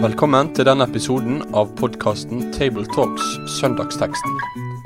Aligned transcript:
Velkommen 0.00 0.48
til 0.56 0.64
denne 0.64 0.86
episoden 0.88 1.42
av 1.52 1.72
podkasten 1.76 2.46
Tabletalks 2.56 3.26
Søndagsteksten, 3.58 4.36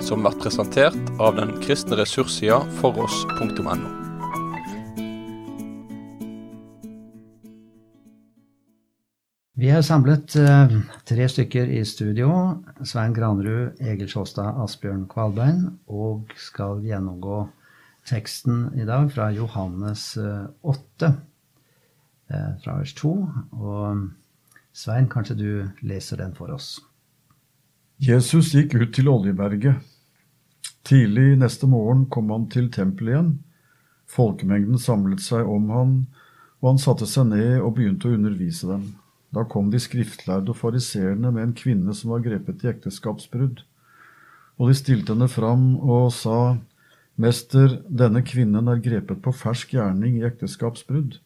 som 0.02 0.24
blir 0.24 0.38
presentert 0.42 1.12
av 1.22 1.36
den 1.38 1.52
kristne 1.62 1.98
ressurssida 2.00 2.58
foross.no. 2.80 3.76
Vi 9.54 9.70
er 9.70 9.84
samlet 9.86 10.34
eh, 10.36 10.72
tre 11.06 11.26
stykker 11.30 11.70
i 11.72 11.84
studio. 11.86 12.30
Svein 12.82 13.14
Granrud, 13.14 13.78
Egil 13.80 14.10
Sjåstad, 14.10 14.58
Asbjørn 14.60 15.06
Kvalbein. 15.08 15.68
Og 15.86 16.34
skal 16.36 16.82
gjennomgå 16.82 17.44
teksten 18.08 18.68
i 18.78 18.84
dag 18.88 19.10
fra 19.12 19.30
Johannes 19.32 20.16
eh, 20.16 20.46
8, 20.60 21.12
eh, 22.30 22.50
fra 22.64 22.78
vers 22.78 22.94
2. 23.00 23.14
Og 23.52 24.08
Svein, 24.74 25.08
kanskje 25.08 25.36
du 25.38 25.48
leser 25.86 26.20
den 26.20 26.34
for 26.34 26.52
oss? 26.54 26.76
Jesus 28.02 28.52
gikk 28.54 28.74
ut 28.74 28.94
til 28.94 29.08
Oljeberget. 29.08 29.80
Tidlig 30.84 31.38
neste 31.40 31.68
morgen 31.70 32.08
kom 32.12 32.32
han 32.34 32.48
til 32.52 32.68
tempelet 32.72 33.14
igjen. 33.14 33.30
Folkemengden 34.10 34.78
samlet 34.78 35.22
seg 35.24 35.48
om 35.48 35.70
han, 35.72 35.94
og 36.60 36.74
han 36.74 36.82
satte 36.82 37.06
seg 37.08 37.30
ned 37.30 37.62
og 37.62 37.76
begynte 37.78 38.10
å 38.10 38.18
undervise 38.18 38.68
dem. 38.68 38.90
Da 39.34 39.46
kom 39.48 39.70
de 39.72 39.80
skriftlærde 39.82 40.52
og 40.52 40.58
fariseerne 40.60 41.32
med 41.32 41.42
en 41.48 41.56
kvinne 41.56 41.94
som 41.96 42.12
var 42.12 42.22
grepet 42.26 42.62
i 42.66 42.70
ekteskapsbrudd. 42.74 43.64
Og 44.60 44.70
de 44.70 44.76
stilte 44.78 45.14
henne 45.14 45.30
fram 45.30 45.72
og 45.80 46.12
sa, 46.14 46.56
Mester, 47.16 47.76
denne 47.86 48.24
kvinnen 48.26 48.66
er 48.66 48.80
grepet 48.82 49.20
på 49.22 49.30
fersk 49.30 49.76
gjerning 49.76 50.16
i 50.18 50.24
ekteskapsbrudd. 50.26 51.20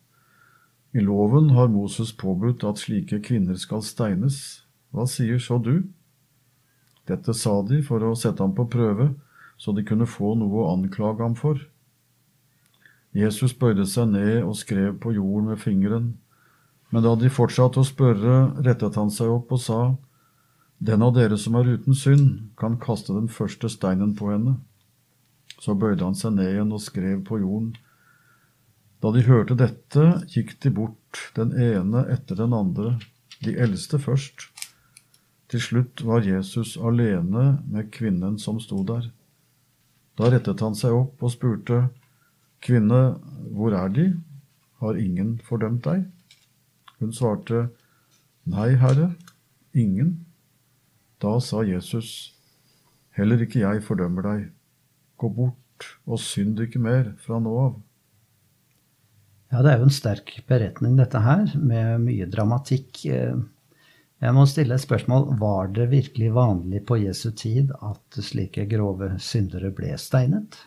I 0.92 1.00
loven 1.00 1.54
har 1.56 1.70
Moses 1.72 2.12
påbudt 2.12 2.64
at 2.68 2.80
slike 2.82 3.22
kvinner 3.24 3.56
skal 3.56 3.80
steines. 3.84 4.66
Hva 4.92 5.06
sier 5.08 5.40
så 5.40 5.56
du? 5.56 5.88
Dette 7.08 7.32
sa 7.32 7.62
de 7.64 7.80
for 7.86 8.04
å 8.04 8.12
sette 8.16 8.44
ham 8.44 8.52
på 8.56 8.68
prøve, 8.68 9.14
så 9.56 9.72
de 9.72 9.84
kunne 9.84 10.08
få 10.08 10.34
noe 10.36 10.60
å 10.60 10.70
anklage 10.74 11.24
ham 11.24 11.36
for. 11.38 11.60
Jesus 13.16 13.56
bøyde 13.56 13.88
seg 13.88 14.12
ned 14.12 14.42
og 14.44 14.58
skrev 14.60 14.98
på 15.00 15.14
jorden 15.16 15.48
med 15.54 15.62
fingeren. 15.62 16.10
Men 16.92 17.04
da 17.04 17.14
de 17.16 17.32
fortsatte 17.32 17.80
å 17.80 17.88
spørre, 17.88 18.60
rettet 18.64 19.00
han 19.00 19.08
seg 19.12 19.32
opp 19.32 19.56
og 19.56 19.64
sa, 19.64 19.80
Den 20.78 21.02
av 21.02 21.16
dere 21.16 21.34
som 21.40 21.56
er 21.58 21.72
uten 21.74 21.96
synd, 21.96 22.52
kan 22.56 22.76
kaste 22.78 23.16
den 23.16 23.26
første 23.26 23.66
steinen 23.72 24.12
på 24.14 24.28
henne. 24.30 24.60
Så 25.58 25.74
bøyde 25.74 26.04
han 26.04 26.16
seg 26.18 26.36
ned 26.36 26.52
igjen 26.52 26.74
og 26.74 26.84
skrev 26.84 27.22
på 27.26 27.40
jorden. 27.42 27.72
Da 29.02 29.12
de 29.14 29.22
hørte 29.26 29.56
dette, 29.58 30.04
gikk 30.30 30.56
de 30.62 30.72
bort, 30.74 31.20
den 31.38 31.54
ene 31.54 32.04
etter 32.10 32.38
den 32.38 32.54
andre, 32.54 32.96
de 33.44 33.54
eldste 33.54 34.00
først. 34.02 34.48
Til 35.48 35.62
slutt 35.62 36.02
var 36.04 36.26
Jesus 36.26 36.76
alene 36.76 37.62
med 37.70 37.92
kvinnen 37.94 38.36
som 38.42 38.58
sto 38.60 38.82
der. 38.84 39.08
Da 40.18 40.28
rettet 40.34 40.60
han 40.64 40.74
seg 40.76 40.96
opp 40.96 41.22
og 41.22 41.32
spurte, 41.32 41.86
Kvinne, 42.58 43.20
hvor 43.54 43.70
er 43.78 43.92
de? 43.94 44.08
Har 44.82 44.98
ingen 44.98 45.36
fordømt 45.46 45.84
deg? 45.86 46.08
Hun 46.98 47.14
svarte, 47.14 47.68
Nei, 48.48 48.72
Herre, 48.80 49.12
ingen. 49.74 50.24
Da 51.22 51.38
sa 51.38 51.62
Jesus, 51.62 52.34
Heller 53.14 53.42
ikke 53.42 53.62
jeg 53.62 53.82
fordømmer 53.86 54.26
deg. 54.26 54.44
Gå 55.18 55.30
bort 55.34 55.88
og 56.06 56.20
synd 56.22 56.58
ikke 56.62 56.82
mer 56.82 57.12
fra 57.22 57.38
nå 57.42 57.52
av. 57.66 57.76
Ja, 59.48 59.62
det 59.64 59.70
er 59.72 59.78
jo 59.80 59.86
en 59.88 59.94
sterk 59.94 60.34
beretning, 60.48 60.98
dette 60.98 61.22
her, 61.24 61.46
med 61.56 62.02
mye 62.04 62.26
dramatikk. 62.28 63.00
Jeg 64.18 64.34
må 64.34 64.44
stille 64.50 64.76
et 64.76 64.84
spørsmål. 64.84 65.30
Var 65.40 65.70
det 65.76 65.86
virkelig 65.92 66.32
vanlig 66.36 66.82
på 66.88 66.98
Jesu 67.00 67.30
tid 67.32 67.72
at 67.80 68.18
slike 68.24 68.66
grove 68.68 69.14
syndere 69.24 69.70
ble 69.74 69.94
steinet? 70.00 70.58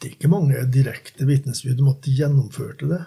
Det 0.00 0.08
er 0.08 0.16
ikke 0.16 0.32
mange 0.32 0.64
direkte 0.74 1.28
vitnesbyrd 1.28 1.84
om 1.84 1.92
at 1.92 2.02
de 2.02 2.16
gjennomførte 2.18 2.88
det. 2.90 3.02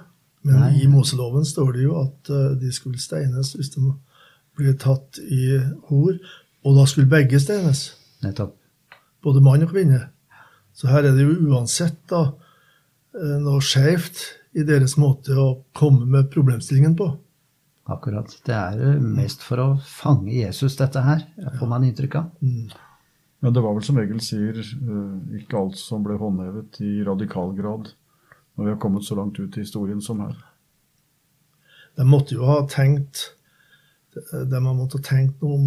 Men 0.46 0.62
Nei. 0.62 0.72
i 0.86 0.88
Moseloven 0.88 1.44
står 1.44 1.74
det 1.76 1.88
jo 1.88 1.98
at 2.00 2.30
eh, 2.32 2.52
de 2.62 2.70
skulle 2.72 3.02
steines 3.02 3.56
hvis 3.58 3.74
de 3.74 3.82
ble 4.56 4.76
tatt 4.80 5.20
i 5.20 5.58
hor. 5.90 6.16
Og 6.66 6.78
da 6.78 6.86
skulle 6.88 7.12
begge 7.12 7.42
steines. 7.42 7.90
Nettopp. 8.24 8.56
Både 9.26 9.42
mann 9.44 9.66
og 9.66 9.74
kvinne. 9.74 10.06
Så 10.76 10.90
her 10.92 11.08
er 11.08 11.16
det 11.16 11.24
jo 11.24 11.52
uansett 11.54 12.02
da 12.12 12.24
eh, 13.16 13.38
noe 13.44 13.62
skjevt 13.64 14.24
i 14.56 14.64
deres 14.68 14.98
måte 15.00 15.36
å 15.40 15.50
komme 15.76 16.08
med 16.08 16.32
problemstillingen 16.34 16.98
på. 17.00 17.14
Akkurat. 17.92 18.32
Det 18.48 18.56
er 18.56 18.82
eh, 18.82 18.98
mest 19.00 19.46
for 19.46 19.62
å 19.64 19.68
fange 19.88 20.34
Jesus, 20.36 20.76
dette 20.80 21.04
her, 21.06 21.24
får 21.60 21.72
man 21.72 21.86
inntrykk 21.88 22.18
av. 22.20 22.34
Men 22.42 23.54
det 23.54 23.62
var 23.62 23.76
vel 23.78 23.86
som 23.86 24.00
Egil 24.02 24.20
sier, 24.26 24.60
eh, 24.60 25.38
ikke 25.40 25.62
alt 25.62 25.80
som 25.80 26.04
ble 26.04 26.18
håndhevet 26.20 26.82
i 26.84 26.98
radikal 27.08 27.56
grad 27.58 27.94
når 28.56 28.68
vi 28.68 28.72
har 28.74 28.82
kommet 28.82 29.04
så 29.08 29.18
langt 29.20 29.40
ut 29.40 29.56
i 29.56 29.64
historien 29.64 30.02
som 30.04 30.22
her. 30.24 30.36
De 31.96 32.04
måtte 32.08 32.36
jo 32.36 32.44
ha 32.48 32.62
tenkt 32.68 33.30
de 34.16 34.56
har 34.56 34.76
måttet 34.76 35.02
ha 35.04 35.10
tenkt 35.18 35.42
noe 35.44 35.58
om 35.58 35.64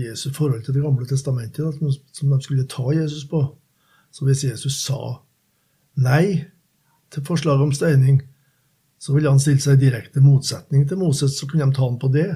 Jesus 0.00 0.30
Jesu 0.30 0.30
forhold 0.32 0.62
til 0.64 0.72
Det 0.72 0.82
gamle 0.82 1.04
testamentet, 1.04 1.74
som- 1.76 1.90
som 2.12 2.30
de 2.30 2.38
skulle 2.40 2.64
ta 2.64 2.92
Jesus 2.96 3.26
på. 3.28 3.42
Så 4.10 4.26
hvis 4.26 4.44
Jesus 4.44 4.80
sa 4.82 5.20
nei 6.00 6.44
til 7.10 7.24
forslaget 7.26 7.66
om 7.66 7.74
steining, 7.74 8.20
så 9.00 9.14
ville 9.14 9.30
han 9.32 9.40
stille 9.40 9.62
seg 9.62 9.78
i 9.78 9.86
direkte 9.86 10.20
motsetning 10.22 10.86
til 10.88 11.00
Moses, 11.00 11.38
så 11.38 11.48
kunne 11.48 11.66
de 11.66 11.76
ta 11.76 11.86
han 11.86 11.98
på 12.00 12.10
det. 12.12 12.28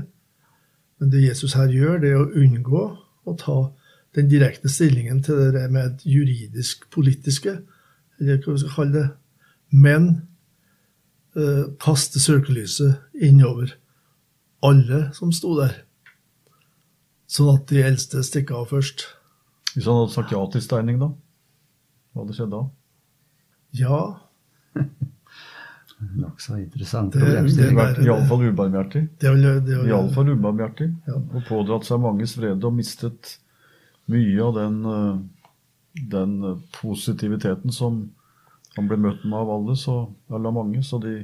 Men 1.01 1.11
det 1.13 1.27
Jesus 1.27 1.57
her 1.59 1.69
gjør, 1.73 1.99
det 2.01 2.13
er 2.13 2.23
å 2.23 2.31
unngå 2.41 2.85
å 3.25 3.35
ta 3.41 3.59
den 4.15 4.31
direkte 4.31 4.71
stillingen 4.71 5.21
til 5.27 5.51
det 5.55 5.67
med 5.75 6.05
juridisk-politiske, 6.09 7.59
eller 8.21 8.39
hva 8.41 8.55
vi 8.55 8.63
skal 8.63 8.77
kalle 8.77 8.95
det, 8.95 9.07
men 9.75 10.07
eh, 11.37 11.67
kaste 11.83 12.23
søkelyset 12.23 13.19
innover 13.27 13.75
alle 14.65 15.09
som 15.17 15.35
sto 15.35 15.57
der. 15.59 15.83
Sånn 17.29 17.51
at 17.57 17.67
de 17.69 17.83
eldste 17.83 18.23
stikker 18.25 18.63
av 18.63 18.71
først. 18.71 19.09
Hvis 19.75 19.89
han 19.91 19.99
hadde 19.99 20.15
sagt 20.15 20.33
ja 20.33 20.41
til 20.53 20.63
steining, 20.65 21.03
da? 21.03 21.11
Hva 22.15 22.23
hadde 22.23 22.37
skjedd 22.39 22.53
da? 22.55 22.63
Ja, 23.75 23.99
Nokså 26.15 26.57
interessant 26.59 27.15
problemstilling. 27.15 27.79
Iallfall 28.05 28.43
ubarmhjertig. 28.51 29.03
er 29.25 29.37
er 29.47 29.87
Iallfall 29.89 30.33
ubarmhjertig. 30.35 30.91
Ja. 31.09 31.17
Og 31.17 31.45
pådratt 31.49 31.87
seg 31.89 32.03
manges 32.03 32.35
vrede 32.37 32.67
og 32.69 32.75
mistet 32.77 33.37
mye 34.13 34.43
av 34.45 34.53
den, 34.59 34.77
eh, 34.85 36.03
den 36.13 36.35
eh, 36.45 36.59
positiviteten 36.81 37.73
som 37.73 38.03
han 38.77 38.89
ble 38.91 38.99
møtt 38.99 39.25
med 39.25 39.39
av 39.39 39.51
alle, 39.55 39.77
så, 39.79 39.97
eller 40.29 40.53
mange. 40.53 40.83
Så 40.85 40.99
de, 41.01 41.15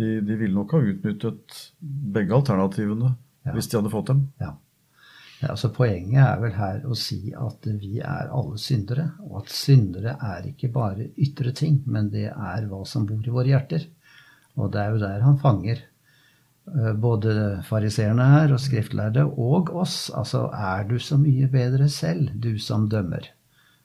de, 0.00 0.20
de 0.24 0.36
ville 0.40 0.56
nok 0.56 0.72
ha 0.72 0.80
utnyttet 0.80 1.60
begge 1.80 2.34
alternativene 2.34 3.14
Ja. 3.44 3.52
hvis 3.56 3.66
de 3.68 3.76
hadde 3.78 3.90
fått 3.90 4.06
dem. 4.06 4.26
Ja. 4.40 4.52
Ja, 5.42 5.48
altså 5.56 5.72
Poenget 5.74 6.22
er 6.22 6.36
vel 6.38 6.52
her 6.54 6.84
å 6.86 6.94
si 6.94 7.32
at 7.34 7.66
vi 7.80 7.96
er 7.98 8.28
alle 8.30 8.60
syndere, 8.62 9.08
og 9.26 9.40
at 9.40 9.50
syndere 9.50 10.14
er 10.22 10.46
ikke 10.52 10.70
bare 10.70 11.08
ytre 11.18 11.50
ting, 11.58 11.80
men 11.90 12.12
det 12.12 12.28
er 12.30 12.68
hva 12.70 12.84
som 12.86 13.08
bor 13.08 13.26
i 13.26 13.34
våre 13.34 13.50
hjerter. 13.50 13.88
Og 14.54 14.70
det 14.70 14.84
er 14.84 14.94
jo 14.94 15.02
der 15.02 15.26
han 15.26 15.40
fanger 15.42 15.82
eh, 15.82 16.92
både 16.94 17.34
fariseerne 17.66 18.28
her 18.36 18.54
og 18.54 18.62
skriftlærde 18.62 19.26
og 19.26 19.74
oss. 19.82 20.12
Altså, 20.14 20.46
er 20.54 20.86
du 20.86 20.98
så 21.02 21.18
mye 21.18 21.50
bedre 21.50 21.90
selv, 21.90 22.30
du 22.38 22.54
som 22.62 22.86
dømmer? 22.92 23.26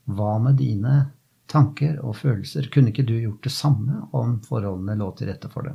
Hva 0.06 0.38
med 0.44 0.62
dine 0.62 0.98
tanker 1.50 1.98
og 2.06 2.20
følelser? 2.22 2.70
Kunne 2.70 2.94
ikke 2.94 3.08
du 3.08 3.16
gjort 3.18 3.50
det 3.50 3.56
samme 3.56 4.06
om 4.14 4.38
forholdene 4.46 5.00
lå 5.02 5.10
til 5.18 5.34
rette 5.34 5.50
for 5.50 5.72
det? 5.72 5.74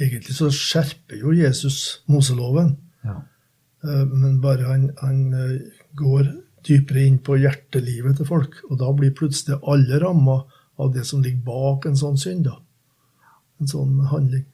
Egentlig 0.00 0.34
så 0.34 0.50
skjerper 0.50 1.22
jo 1.22 1.38
Jesus 1.38 2.00
Moseloven, 2.10 2.80
Ja. 3.04 3.20
Eh, 3.84 4.06
men 4.06 4.40
bare 4.40 4.68
han, 4.68 4.90
han 5.00 5.34
eh, 5.34 5.58
går 5.98 6.30
dypere 6.66 7.04
inn 7.08 7.18
på 7.24 7.38
hjertelivet 7.40 8.18
til 8.18 8.28
folk, 8.28 8.58
og 8.68 8.80
da 8.82 8.90
blir 8.96 9.14
plutselig 9.16 9.60
alle 9.62 10.00
ramma 10.02 10.42
av 10.80 10.92
det 10.94 11.06
som 11.08 11.22
ligger 11.24 11.44
bak 11.46 11.86
en 11.88 11.96
sånn 11.96 12.18
synd. 12.20 12.48
da. 12.48 12.58
En 13.60 13.68
sånn 13.68 14.00
handling. 14.10 14.44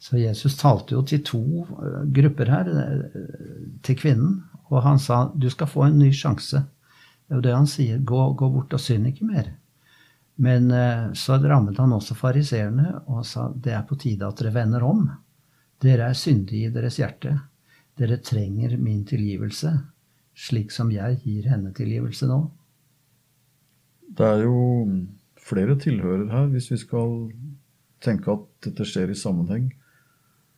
Så 0.00 0.16
Jesus 0.16 0.56
talte 0.56 0.96
jo 0.96 1.04
til 1.04 1.22
to 1.24 1.42
eh, 1.80 2.02
grupper 2.20 2.52
her, 2.52 2.70
til 3.84 3.98
kvinnen, 4.00 4.36
og 4.70 4.84
han 4.84 5.00
sa 5.02 5.26
du 5.34 5.48
skal 5.52 5.68
få 5.68 5.88
en 5.88 5.98
ny 6.00 6.12
sjanse. 6.14 6.62
Det 7.26 7.34
er 7.34 7.40
jo 7.40 7.46
det 7.46 7.56
han 7.56 7.68
sier, 7.68 7.98
gå, 7.98 8.20
gå 8.38 8.52
bort 8.52 8.76
og 8.76 8.82
synd 8.82 9.08
ikke 9.10 9.28
mer. 9.28 9.50
Men 10.40 10.70
så 11.12 11.36
rammet 11.36 11.76
han 11.76 11.92
også 11.92 12.14
fariseerne 12.16 12.94
og 13.12 13.26
sa 13.28 13.50
det 13.52 13.74
er 13.76 13.82
på 13.84 13.98
tide 14.00 14.24
at 14.24 14.38
dere 14.40 14.54
vender 14.54 14.86
om. 14.88 15.02
Dere 15.84 16.08
er 16.08 16.16
syndige 16.16 16.70
i 16.70 16.72
deres 16.72 16.96
hjerte. 16.96 17.34
Dere 17.98 18.20
trenger 18.22 18.76
min 18.78 19.04
tilgivelse, 19.08 19.72
slik 20.34 20.72
som 20.72 20.92
jeg 20.94 21.20
gir 21.24 21.48
henne 21.50 21.72
tilgivelse 21.76 22.28
nå. 22.30 22.42
Det 24.16 24.26
er 24.26 24.44
jo 24.44 24.60
flere 25.40 25.76
tilhører 25.78 26.28
her, 26.32 26.46
hvis 26.52 26.70
vi 26.72 26.78
skal 26.80 27.30
tenke 28.04 28.32
at 28.32 28.46
dette 28.66 28.86
skjer 28.88 29.12
i 29.12 29.18
sammenheng. 29.18 29.70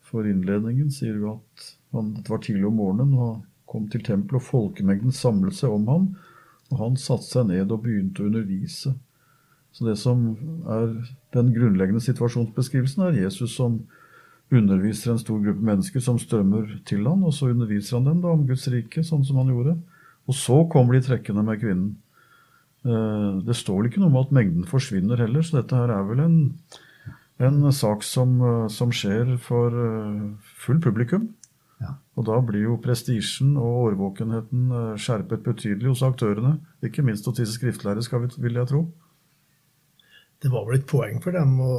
For 0.04 0.28
innledningen 0.28 0.90
sier 0.92 1.16
jo 1.16 1.36
at 1.36 1.70
han, 1.92 2.12
dette 2.16 2.32
var 2.32 2.42
tidlig 2.44 2.68
om 2.68 2.78
morgenen, 2.80 3.14
og 3.16 3.42
kom 3.68 3.88
til 3.92 4.04
tempelet, 4.04 4.42
og 4.42 4.48
folkemengden 4.48 5.14
samlet 5.16 5.56
seg 5.56 5.72
om 5.72 5.88
ham, 5.88 6.10
og 6.72 6.78
han 6.80 7.00
satte 7.00 7.28
seg 7.28 7.48
ned 7.48 7.72
og 7.72 7.84
begynte 7.84 8.24
å 8.24 8.28
undervise. 8.28 8.94
Så 9.72 9.86
det 9.88 9.96
som 10.00 10.24
er 10.68 10.90
den 11.32 11.52
grunnleggende 11.54 12.02
situasjonsbeskrivelsen, 12.04 13.06
er 13.06 13.22
Jesus 13.24 13.56
som 13.56 13.80
underviser 14.52 15.12
en 15.12 15.20
stor 15.20 15.40
gruppe 15.42 15.64
mennesker 15.64 16.02
som 16.04 16.18
strømmer 16.20 16.78
til 16.88 17.06
han, 17.08 17.24
og 17.24 17.34
så 17.36 17.50
underviser 17.52 17.98
han 17.98 18.08
dem 18.10 18.22
da 18.22 18.32
om 18.34 18.46
Guds 18.48 18.68
rike, 18.72 19.04
sånn 19.06 19.24
som 19.26 19.40
han 19.40 19.52
gjorde. 19.52 19.76
Og 20.30 20.38
så 20.38 20.62
kommer 20.72 20.96
de 20.96 21.04
trekkende 21.06 21.44
med 21.46 21.60
kvinnen. 21.62 21.92
Eh, 22.82 23.28
det 23.46 23.56
står 23.58 23.78
vel 23.78 23.90
ikke 23.90 24.02
noe 24.02 24.10
om 24.10 24.22
at 24.22 24.34
mengden 24.34 24.66
forsvinner 24.68 25.20
heller, 25.22 25.44
så 25.46 25.60
dette 25.60 25.78
her 25.78 25.92
er 25.94 26.08
vel 26.08 26.22
en, 26.24 26.38
en 27.42 27.60
sak 27.74 28.02
som, 28.06 28.34
eh, 28.42 28.66
som, 28.74 28.94
skjer 28.94 29.36
for 29.42 29.78
eh, 29.84 30.50
full 30.64 30.82
publikum. 30.82 31.30
Ja. 31.82 31.96
Og 32.18 32.26
da 32.28 32.38
blir 32.46 32.68
jo 32.68 32.80
prestisjen 32.82 33.56
og 33.58 33.88
årvåkenheten 33.88 34.98
skjerpet 35.02 35.42
betydelig 35.46 35.90
hos 35.90 36.04
aktørene. 36.06 36.56
Ikke 36.86 37.02
minst 37.02 37.26
hos 37.26 37.40
disse 37.40 37.56
skriftlærere, 37.56 38.04
skal 38.06 38.22
vi, 38.22 38.30
vil 38.44 38.60
jeg 38.60 38.70
tro. 38.70 38.84
Det 40.42 40.50
var 40.50 40.68
vel 40.68 40.78
et 40.78 40.86
poeng 40.90 41.18
for 41.22 41.34
dem 41.34 41.58
å 41.62 41.72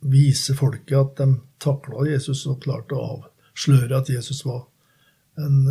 vise 0.00 0.54
folket 0.56 0.96
at 0.96 1.16
de 1.20 1.40
takla 1.60 2.06
Jesus 2.08 2.46
og 2.48 2.62
klarte 2.64 2.96
å 2.96 3.06
avsløre 3.16 4.00
at 4.00 4.10
Jesus 4.12 4.44
var 4.46 4.64
en 5.40 5.62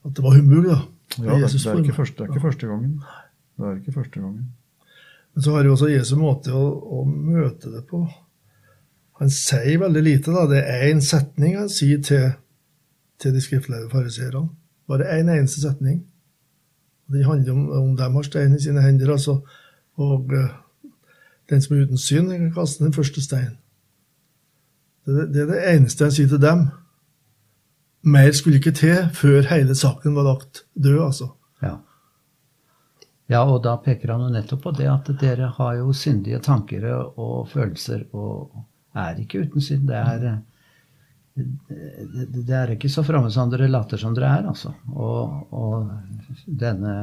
At 0.00 0.14
det 0.16 0.22
var 0.24 0.32
humbug, 0.32 0.64
da. 0.64 0.78
Ja, 1.18 1.34
det, 1.36 1.50
det, 1.52 1.66
er 1.66 1.82
ikke 1.82 1.92
første, 1.92 2.22
det 2.22 2.24
er 2.24 2.30
ikke 2.32 2.46
første 2.46 2.66
gangen. 2.70 2.92
Det 3.58 3.66
er 3.68 3.74
ikke 3.80 3.92
første 3.92 4.20
gangen. 4.20 4.46
Men 5.34 5.44
så 5.44 5.54
har 5.54 5.66
jo 5.66 5.74
også 5.74 5.90
Jesu 5.90 6.14
måte 6.16 6.54
å, 6.56 6.62
å, 6.98 7.02
møte 7.04 7.70
det 7.72 7.82
på. 7.90 8.00
Han 9.20 9.32
sier 9.34 9.82
veldig 9.82 10.02
lite. 10.06 10.32
da. 10.32 10.46
Det 10.48 10.62
er 10.62 10.86
én 10.88 11.02
setning 11.04 11.58
han 11.58 11.68
sier 11.72 12.00
til, 12.06 12.30
til 13.20 13.34
de 13.36 13.42
skriftlærde 13.44 13.90
fariseerne. 13.92 14.46
Bare 14.90 15.10
én 15.18 15.28
en 15.28 15.42
eneste 15.42 15.62
setning. 15.62 16.00
Det 17.10 17.26
handler 17.26 17.52
om 17.52 17.68
om 17.80 17.92
de 17.98 18.08
har 18.14 18.26
stein 18.26 18.56
i 18.56 18.62
sine 18.62 18.82
hender. 18.82 19.12
altså, 19.12 19.40
Og 20.00 20.32
uh, 20.32 20.50
den 21.50 21.62
som 21.64 21.76
er 21.76 21.86
uten 21.86 22.00
synd, 22.00 22.30
kan 22.32 22.52
kaste 22.54 22.84
den 22.84 22.94
første 22.94 23.22
steinen. 23.24 23.58
Det, 25.08 25.26
det, 25.34 25.42
er 25.42 25.50
det 25.50 25.60
eneste 25.74 26.06
jeg 26.06 26.16
sier 26.16 26.32
til 26.32 26.42
dem. 26.42 26.66
Mer 28.10 28.32
skulle 28.36 28.60
ikke 28.60 28.74
til 28.76 29.08
før 29.16 29.48
hele 29.50 29.76
saken 29.76 30.16
var 30.16 30.28
lagt 30.28 30.64
død, 30.74 31.00
altså. 31.10 31.32
Ja. 31.64 31.76
Ja, 33.30 33.44
og 33.46 33.62
da 33.62 33.76
peker 33.78 34.14
han 34.14 34.24
jo 34.26 34.32
nettopp 34.34 34.64
på 34.64 34.72
det 34.74 34.88
at 34.90 35.10
dere 35.20 35.52
har 35.54 35.74
jo 35.78 35.92
syndige 35.94 36.40
tanker 36.42 36.86
og 36.90 37.48
følelser 37.52 38.08
og 38.10 38.64
er 38.98 39.20
ikke 39.22 39.44
uten 39.44 39.62
synd. 39.62 39.84
Det 39.86 40.00
er, 40.00 40.40
det 41.36 42.56
er 42.56 42.74
ikke 42.74 42.90
så 42.90 43.04
framme 43.06 43.30
som 43.30 43.52
dere 43.52 43.70
later 43.70 44.00
som 44.02 44.16
dere 44.16 44.32
er, 44.40 44.48
altså. 44.50 44.72
Og, 44.90 45.52
og 45.54 45.92
denne, 46.46 46.94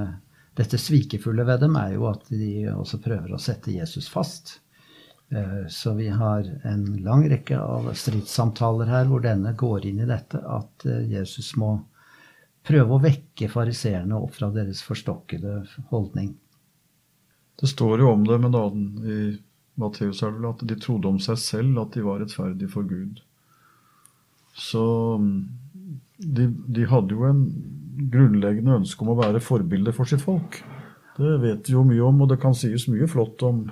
dette 0.57 0.77
svikefulle 0.81 1.45
ved 1.45 1.62
dem 1.62 1.75
er 1.77 1.94
jo 1.94 2.07
at 2.09 2.31
de 2.33 2.69
også 2.74 2.98
prøver 3.04 3.36
å 3.36 3.42
sette 3.42 3.75
Jesus 3.75 4.07
fast. 4.09 4.57
Eh, 5.30 5.68
så 5.69 5.94
vi 5.94 6.07
har 6.09 6.48
en 6.65 6.86
lang 7.06 7.27
rekke 7.30 7.59
av 7.59 7.92
stridssamtaler 7.94 8.89
her 8.89 9.06
hvor 9.09 9.21
denne 9.21 9.54
går 9.59 9.86
inn 9.89 10.01
i 10.01 10.09
dette 10.09 10.42
at 10.42 10.88
eh, 10.88 11.04
Jesus 11.12 11.51
må 11.59 11.75
prøve 12.68 12.95
å 12.95 13.04
vekke 13.04 13.50
fariseerne 13.51 14.18
opp 14.18 14.33
fra 14.39 14.50
deres 14.56 14.81
forstokkede 14.83 15.59
holdning. 15.92 16.33
Det 17.60 17.69
står 17.69 18.01
jo 18.01 18.12
om 18.13 18.25
det 18.27 18.39
med 18.42 18.53
naden 18.56 18.88
i 19.03 19.19
Matteus 19.77 20.24
at 20.25 20.65
de 20.65 20.80
trodde 20.81 21.10
om 21.10 21.19
seg 21.21 21.38
selv 21.42 21.80
at 21.83 21.94
de 21.94 22.06
var 22.06 22.21
rettferdige 22.21 22.71
for 22.74 22.88
Gud. 22.89 23.21
Så 24.57 24.83
de, 26.18 26.48
de 26.50 26.88
hadde 26.89 27.13
jo 27.13 27.27
en 27.30 27.44
grunnleggende 27.98 28.78
ønske 28.82 29.04
om 29.04 29.14
å 29.14 29.20
være 29.20 29.42
forbilder 29.44 29.96
for 29.96 30.10
sitt 30.10 30.24
folk. 30.24 30.62
Det 31.18 31.34
vet 31.42 31.68
vi 31.68 31.74
jo 31.74 31.84
mye 31.88 32.06
om, 32.06 32.22
og 32.22 32.32
det 32.32 32.40
kan 32.42 32.56
sies 32.58 32.86
mye 32.92 33.10
flott 33.10 33.42
om 33.48 33.66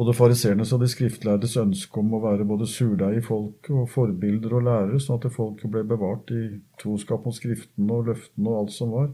både 0.00 0.14
fariseernes 0.16 0.70
og 0.72 0.80
de 0.80 0.88
skriftlærdes 0.88 1.58
ønske 1.60 2.00
om 2.00 2.14
å 2.16 2.22
være 2.22 2.46
både 2.48 2.68
surdeig 2.70 3.18
i 3.18 3.24
folket 3.24 3.74
og 3.76 3.90
forbilder 3.92 4.54
og 4.56 4.64
lærere, 4.64 5.00
sånn 5.02 5.20
at 5.20 5.34
folket 5.34 5.72
ble 5.72 5.82
bevart 5.88 6.32
i 6.32 6.44
troskap 6.80 7.26
mot 7.26 7.36
Skriftene 7.36 7.98
og 7.98 8.08
løftene 8.08 8.48
og 8.48 8.62
alt 8.62 8.72
som 8.72 8.94
var. 8.94 9.10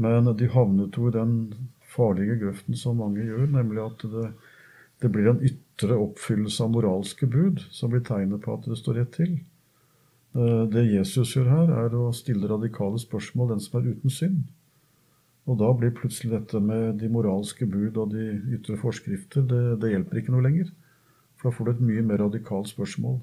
Men 0.00 0.30
de 0.36 0.48
havnet 0.52 0.96
jo 0.96 1.10
i 1.10 1.16
den 1.16 1.34
farlige 1.92 2.38
grøften 2.40 2.76
som 2.76 3.00
mange 3.00 3.24
gjør, 3.24 3.44
nemlig 3.52 3.82
at 3.84 4.06
det, 4.12 4.30
det 5.04 5.12
blir 5.12 5.28
en 5.32 5.44
ytre 5.44 6.00
oppfyllelse 6.06 6.64
av 6.64 6.72
moralske 6.72 7.28
bud 7.28 7.60
som 7.72 7.92
blir 7.92 8.04
tegnet 8.04 8.44
på 8.44 8.56
at 8.56 8.68
det 8.68 8.80
står 8.80 9.00
rett 9.02 9.12
til. 9.16 9.36
Eh, 10.36 10.62
det 10.68 10.84
Jesus 10.90 11.32
gjør 11.32 11.48
her, 11.48 11.70
er 11.86 11.94
å 11.96 12.10
stille 12.16 12.48
radikale 12.50 13.00
spørsmål 13.00 13.54
den 13.54 13.62
som 13.64 13.78
er 13.78 13.92
uten 13.94 14.12
synd. 14.12 14.42
Og 15.46 15.60
da 15.62 15.70
blir 15.78 15.94
plutselig 15.94 16.34
dette 16.34 16.60
med 16.60 16.98
de 17.00 17.08
moralske 17.12 17.68
bud 17.70 17.96
og 18.02 18.10
de 18.12 18.34
ytre 18.56 18.76
forskrifter 18.80 19.46
det, 19.46 19.62
det, 19.80 19.92
hjelper 19.94 20.20
ikke 20.20 20.34
noe 20.34 20.44
lenger. 20.44 20.72
For 21.38 21.48
da 21.48 21.56
får 21.56 21.68
du 21.68 21.72
et 21.72 21.86
mye 21.88 22.04
mer 22.08 22.20
radikalt 22.24 22.68
spørsmål. 22.72 23.20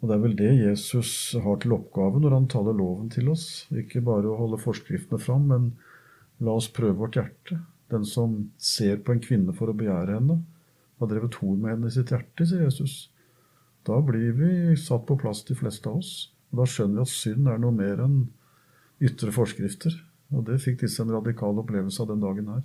Og 0.00 0.08
det 0.08 0.14
er 0.14 0.22
vel 0.22 0.36
det 0.38 0.52
Jesus 0.60 1.10
har 1.44 1.58
til 1.60 1.74
oppgave 1.76 2.20
når 2.22 2.36
han 2.38 2.48
taler 2.52 2.76
loven 2.76 3.10
til 3.12 3.32
oss. 3.32 3.66
Ikke 3.74 4.04
bare 4.04 4.30
å 4.30 4.38
holde 4.38 4.62
forskriftene 4.62 5.20
fram, 5.20 5.48
men 5.50 5.70
la 6.44 6.54
oss 6.54 6.70
prøve 6.72 7.00
vårt 7.02 7.18
hjerte. 7.18 7.58
Den 7.92 8.06
som 8.08 8.36
ser 8.56 9.02
på 9.04 9.12
en 9.12 9.24
kvinne 9.24 9.52
for 9.56 9.72
å 9.72 9.76
begjære 9.76 10.16
henne, 10.16 10.38
har 11.00 11.10
drevet 11.10 11.36
hor 11.40 11.56
med 11.58 11.74
henne 11.74 11.90
i 11.90 11.96
sitt 11.96 12.12
hjerte, 12.14 12.46
sier 12.46 12.68
Jesus. 12.68 13.08
Da 13.84 14.00
blir 14.00 14.32
vi 14.38 14.76
satt 14.80 15.04
på 15.06 15.16
plass, 15.20 15.44
de 15.44 15.56
fleste 15.58 15.90
av 15.90 16.00
oss. 16.00 16.12
Og 16.52 16.62
da 16.62 16.68
skjønner 16.70 17.02
vi 17.02 17.04
at 17.04 17.12
synd 17.12 17.48
er 17.50 17.60
noe 17.60 17.74
mer 17.74 18.00
enn 18.04 18.20
ytre 19.04 19.32
forskrifter. 19.34 19.96
Og 20.34 20.46
det 20.48 20.62
fikk 20.62 20.80
disse 20.84 21.02
en 21.04 21.12
radikal 21.12 21.58
opplevelse 21.60 22.00
av 22.02 22.12
den 22.12 22.22
dagen 22.24 22.48
her. 22.52 22.62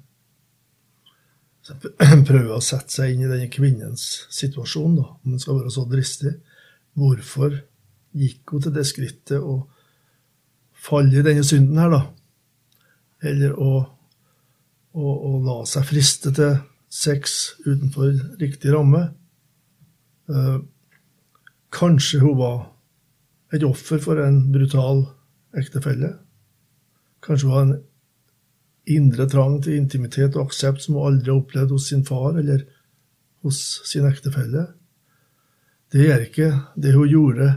Så 1.65 1.75
prøver 2.29 2.53
å 2.55 2.63
sette 2.63 2.93
seg 2.93 3.13
inn 3.13 3.25
i 3.25 3.31
denne 3.31 3.49
kvinnens 3.51 4.05
situasjon, 4.33 4.95
da, 5.01 5.09
om 5.19 5.35
hun 5.35 5.43
skal 5.43 5.59
være 5.59 5.73
så 5.75 5.83
dristig. 5.89 6.37
Hvorfor 6.99 7.59
gikk 8.17 8.55
hun 8.55 8.63
til 8.63 8.75
det 8.75 8.87
skrittet 8.87 9.43
å 9.43 9.59
falle 10.79 11.19
i 11.19 11.25
denne 11.25 11.43
synden 11.45 11.79
her, 11.83 11.91
da? 11.93 12.01
Eller 13.29 13.55
å, 13.59 13.73
å, 14.95 15.03
å 15.03 15.31
la 15.43 15.61
seg 15.67 15.87
friste 15.89 16.31
til 16.35 16.61
sex 16.89 17.39
utenfor 17.65 18.15
riktig 18.39 18.71
ramme? 18.71 19.09
Eh, 20.31 20.59
kanskje 21.75 22.21
hun 22.23 22.37
var 22.39 22.57
et 23.53 23.63
offer 23.65 24.01
for 24.01 24.21
en 24.21 24.41
brutal 24.53 25.05
ektefelle? 25.57 26.15
Kanskje 27.25 27.47
hun 27.47 27.55
var 27.55 27.67
en 27.67 27.77
indre 28.89 29.27
trang 29.29 29.59
til 29.63 29.77
intimitet 29.77 30.35
og 30.35 30.49
aksept 30.49 30.83
som 30.83 30.97
hun 30.97 31.11
aldri 31.11 31.31
har 31.31 31.41
opplevd 31.41 31.73
hos 31.75 31.89
sin 31.91 32.05
far 32.05 32.37
eller 32.41 32.65
hos 33.45 33.59
sin 33.87 34.07
ektefelle. 34.09 34.67
Det 35.89 36.05
gjør 36.05 36.25
ikke 36.25 36.49
det 36.77 36.93
hun 36.95 37.09
gjorde, 37.09 37.49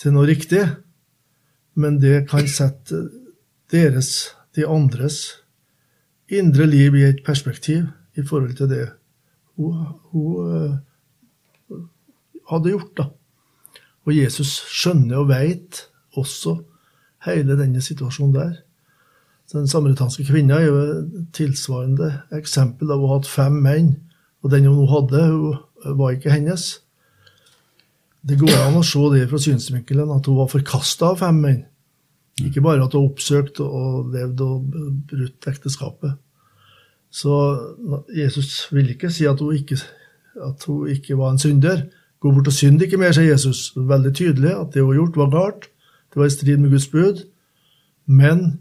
til 0.00 0.14
noe 0.14 0.28
riktig, 0.28 0.62
men 1.76 1.98
det 2.00 2.24
kan 2.30 2.46
sette 2.48 3.02
deres, 3.72 4.30
de 4.56 4.64
andres, 4.66 5.40
indre 6.30 6.66
liv 6.66 6.96
i 6.96 7.04
et 7.10 7.20
perspektiv 7.26 7.84
i 8.16 8.24
forhold 8.26 8.56
til 8.58 8.70
det 8.70 8.86
hun, 9.58 9.76
hun 10.12 10.46
uh, 10.46 10.78
hadde 12.50 12.74
gjort. 12.74 12.92
da. 12.98 13.08
Og 14.06 14.16
Jesus 14.16 14.56
skjønner 14.70 15.22
og 15.22 15.30
veit 15.30 15.84
også 16.18 16.58
hele 17.26 17.56
denne 17.58 17.82
situasjonen 17.84 18.34
der. 18.34 18.52
Så 19.50 19.58
den 19.58 19.68
samaritanske 19.68 20.24
kvinna 20.28 20.60
er 20.60 20.68
jo 20.68 20.76
et 20.84 21.26
tilsvarende 21.34 22.12
eksempel 22.36 22.92
av 22.94 23.02
å 23.02 23.10
ha 23.10 23.18
hatt 23.18 23.30
fem 23.30 23.56
menn, 23.64 23.96
og 24.42 24.52
den 24.52 24.68
hun 24.70 24.86
hadde, 24.88 25.24
hun 25.26 25.98
var 25.98 26.14
ikke 26.14 26.32
hennes. 26.32 26.68
Det 28.22 28.38
går 28.38 28.52
an 28.54 28.78
å 28.78 28.84
se 28.86 29.02
det 29.14 29.26
fra 29.30 29.40
synsvinkelen 29.40 30.12
at 30.14 30.28
hun 30.28 30.38
var 30.38 30.52
forkasta 30.52 31.12
av 31.12 31.20
fem 31.24 31.40
menn. 31.42 31.60
Ikke 32.46 32.62
bare 32.64 32.84
at 32.84 32.94
hun 32.96 33.08
oppsøkte 33.08 33.64
og 33.64 34.12
levde 34.14 34.46
og 34.46 34.76
brutt 35.10 35.48
ekteskapet. 35.50 36.14
Så 37.10 37.34
Jesus 38.14 38.68
vil 38.70 38.92
ikke 38.94 39.10
si 39.10 39.26
at 39.26 39.40
hun 39.42 39.56
ikke, 39.56 39.80
at 40.46 40.64
hun 40.68 40.88
ikke 40.94 41.18
var 41.18 41.34
en 41.34 41.42
synder. 41.42 41.88
Gå 42.20 42.32
bort 42.36 42.50
og 42.50 42.54
synd 42.54 42.82
ikke 42.84 43.00
mer, 43.00 43.14
sier 43.16 43.30
Jesus. 43.32 43.70
Veldig 43.76 44.12
tydelig 44.16 44.52
at 44.52 44.74
det 44.74 44.84
hun 44.84 44.98
gjort, 44.98 45.20
var 45.22 45.30
galt. 45.32 45.70
Det 46.12 46.20
var 46.20 46.28
i 46.28 46.34
strid 46.34 46.60
med 46.60 46.74
Guds 46.74 46.90
bud. 46.92 47.22
Men 48.10 48.60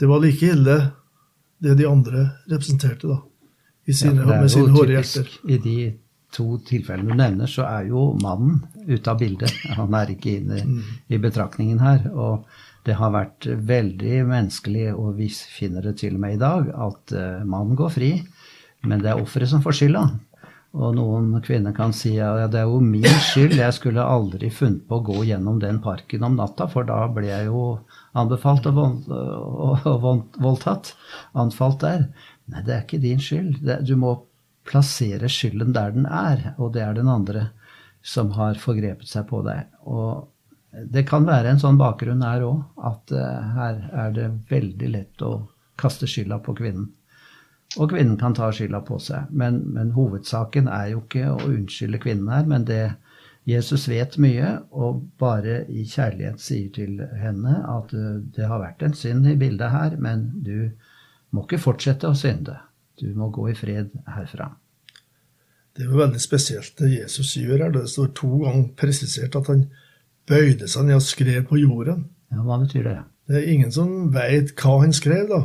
det 0.00 0.08
var 0.10 0.22
like 0.22 0.48
ille 0.54 0.78
det 1.62 1.76
de 1.78 1.86
andre 1.86 2.24
representerte, 2.50 3.06
da. 3.06 3.20
I 3.86 3.94
sine, 3.94 4.22
ja, 4.22 4.40
med 4.40 4.50
sine 4.50 4.70
hårde 4.74 4.96
hjerter. 4.96 5.30
I 5.50 5.58
de 5.62 5.76
to 6.32 6.56
tilfellene 6.66 7.12
du 7.12 7.18
nevner, 7.18 7.50
så 7.50 7.66
er 7.68 7.88
jo 7.90 8.12
mannen 8.22 8.62
ute 8.88 9.10
av 9.10 9.20
bildet. 9.20 9.52
Han 9.76 9.94
er 9.98 10.14
ikke 10.14 10.36
inne 10.40 10.62
mm. 10.64 10.92
i 11.12 11.20
betraktningen 11.22 11.82
her. 11.82 12.06
Og 12.10 12.46
det 12.86 12.96
har 12.98 13.14
vært 13.14 13.46
veldig 13.46 14.22
menneskelig, 14.30 14.88
og 14.96 15.14
vi 15.20 15.28
finner 15.30 15.84
det 15.86 15.96
til 16.02 16.16
og 16.18 16.24
med 16.24 16.38
i 16.38 16.42
dag, 16.42 16.70
at 16.88 17.14
uh, 17.14 17.44
mannen 17.46 17.78
går 17.78 17.94
fri. 17.94 18.12
Men 18.88 19.02
det 19.04 19.12
er 19.12 19.22
offeret 19.22 19.50
som 19.52 19.62
får 19.62 19.78
skylda. 19.78 20.06
Og 20.72 20.94
noen 20.96 21.34
kvinner 21.44 21.74
kan 21.76 21.92
si 21.92 22.14
ja, 22.14 22.30
det 22.48 22.62
er 22.62 22.70
jo 22.70 22.78
min 22.80 23.04
skyld, 23.04 23.58
jeg 23.60 23.76
skulle 23.76 24.04
aldri 24.08 24.48
funnet 24.48 24.86
på 24.88 24.98
å 24.98 25.04
gå 25.04 25.24
gjennom 25.28 25.58
den 25.60 25.82
parken 25.84 26.24
om 26.24 26.38
natta, 26.38 26.64
for 26.72 26.88
da 26.88 27.02
ble 27.12 27.28
jeg 27.28 27.50
jo 27.50 27.64
anbefalt 28.16 28.68
og, 28.70 28.78
vold, 28.78 29.10
og 29.90 30.38
voldtatt. 30.40 30.94
Anfalt 31.36 31.82
der. 31.84 32.06
Nei, 32.48 32.64
det 32.64 32.74
er 32.74 32.86
ikke 32.86 33.02
din 33.02 33.20
skyld. 33.20 33.58
Det, 33.66 33.82
du 33.84 33.98
må 34.00 34.16
plassere 34.68 35.28
skylden 35.32 35.74
der 35.76 35.92
den 35.92 36.08
er, 36.08 36.54
og 36.56 36.72
det 36.76 36.86
er 36.86 36.96
den 36.96 37.10
andre 37.10 37.50
som 38.02 38.32
har 38.38 38.56
forgrepet 38.58 39.10
seg 39.10 39.28
på 39.28 39.42
deg. 39.46 39.68
Og 39.84 40.28
det 40.72 41.04
kan 41.08 41.28
være 41.28 41.52
en 41.52 41.60
sånn 41.60 41.78
bakgrunn 41.80 42.24
her 42.24 42.46
òg, 42.46 42.64
at 42.80 43.12
uh, 43.12 43.52
her 43.58 43.84
er 44.06 44.16
det 44.16 44.28
veldig 44.50 44.90
lett 44.94 45.24
å 45.26 45.34
kaste 45.80 46.08
skylda 46.08 46.40
på 46.44 46.56
kvinnen. 46.56 46.88
Og 47.80 47.92
kvinnen 47.92 48.18
kan 48.20 48.34
ta 48.36 48.50
skylda 48.52 48.82
på 48.84 48.98
seg. 49.00 49.30
Men, 49.30 49.62
men, 49.72 49.94
hovedsaken 49.96 50.68
er 50.68 50.92
jo 50.92 51.02
ikke 51.04 51.30
å 51.32 51.38
unnskylde 51.46 52.00
kvinnen 52.02 52.28
her, 52.32 52.44
men 52.48 52.66
det 52.68 52.82
Jesus 53.48 53.88
vet 53.90 54.18
mye, 54.22 54.52
og 54.70 55.00
bare 55.18 55.62
i 55.72 55.82
kjærlighet 55.88 56.42
sier 56.42 56.68
til 56.74 57.00
henne 57.18 57.56
at 57.66 57.94
uh, 57.96 58.20
det 58.36 58.46
har 58.46 58.62
vært 58.62 58.84
en 58.86 58.94
synd 58.94 59.26
i 59.26 59.38
bildet 59.38 59.72
her, 59.72 59.96
men 59.98 60.28
du 60.46 60.70
må 61.34 61.46
ikke 61.46 61.62
fortsette 61.64 62.10
å 62.10 62.18
synde. 62.18 62.58
Du 63.00 63.08
må 63.18 63.32
gå 63.34 63.48
i 63.50 63.56
fred 63.58 63.90
herfra. 64.14 64.52
Det 65.72 65.86
er 65.86 65.88
jo 65.88 66.02
veldig 66.02 66.20
spesielt 66.20 66.76
det 66.78 66.92
Jesus 66.92 67.32
gjør 67.40 67.64
her. 67.64 67.72
Det 67.74 67.86
står 67.88 68.12
to 68.18 68.30
ganger 68.44 68.68
presisert 68.78 69.38
at 69.40 69.48
han 69.48 69.64
bøyde 70.28 70.68
seg 70.68 70.86
ned 70.86 71.00
og 71.00 71.06
skrev 71.06 71.46
på 71.48 71.58
jorden. 71.62 72.04
Ja, 72.30 72.44
Hva 72.44 72.60
betyr 72.60 72.86
det? 72.86 72.98
Det 73.28 73.38
er 73.40 73.50
ingen 73.54 73.72
som 73.72 74.12
veit 74.12 74.52
hva 74.60 74.76
han 74.82 74.92
skrev, 74.94 75.24
da. 75.30 75.40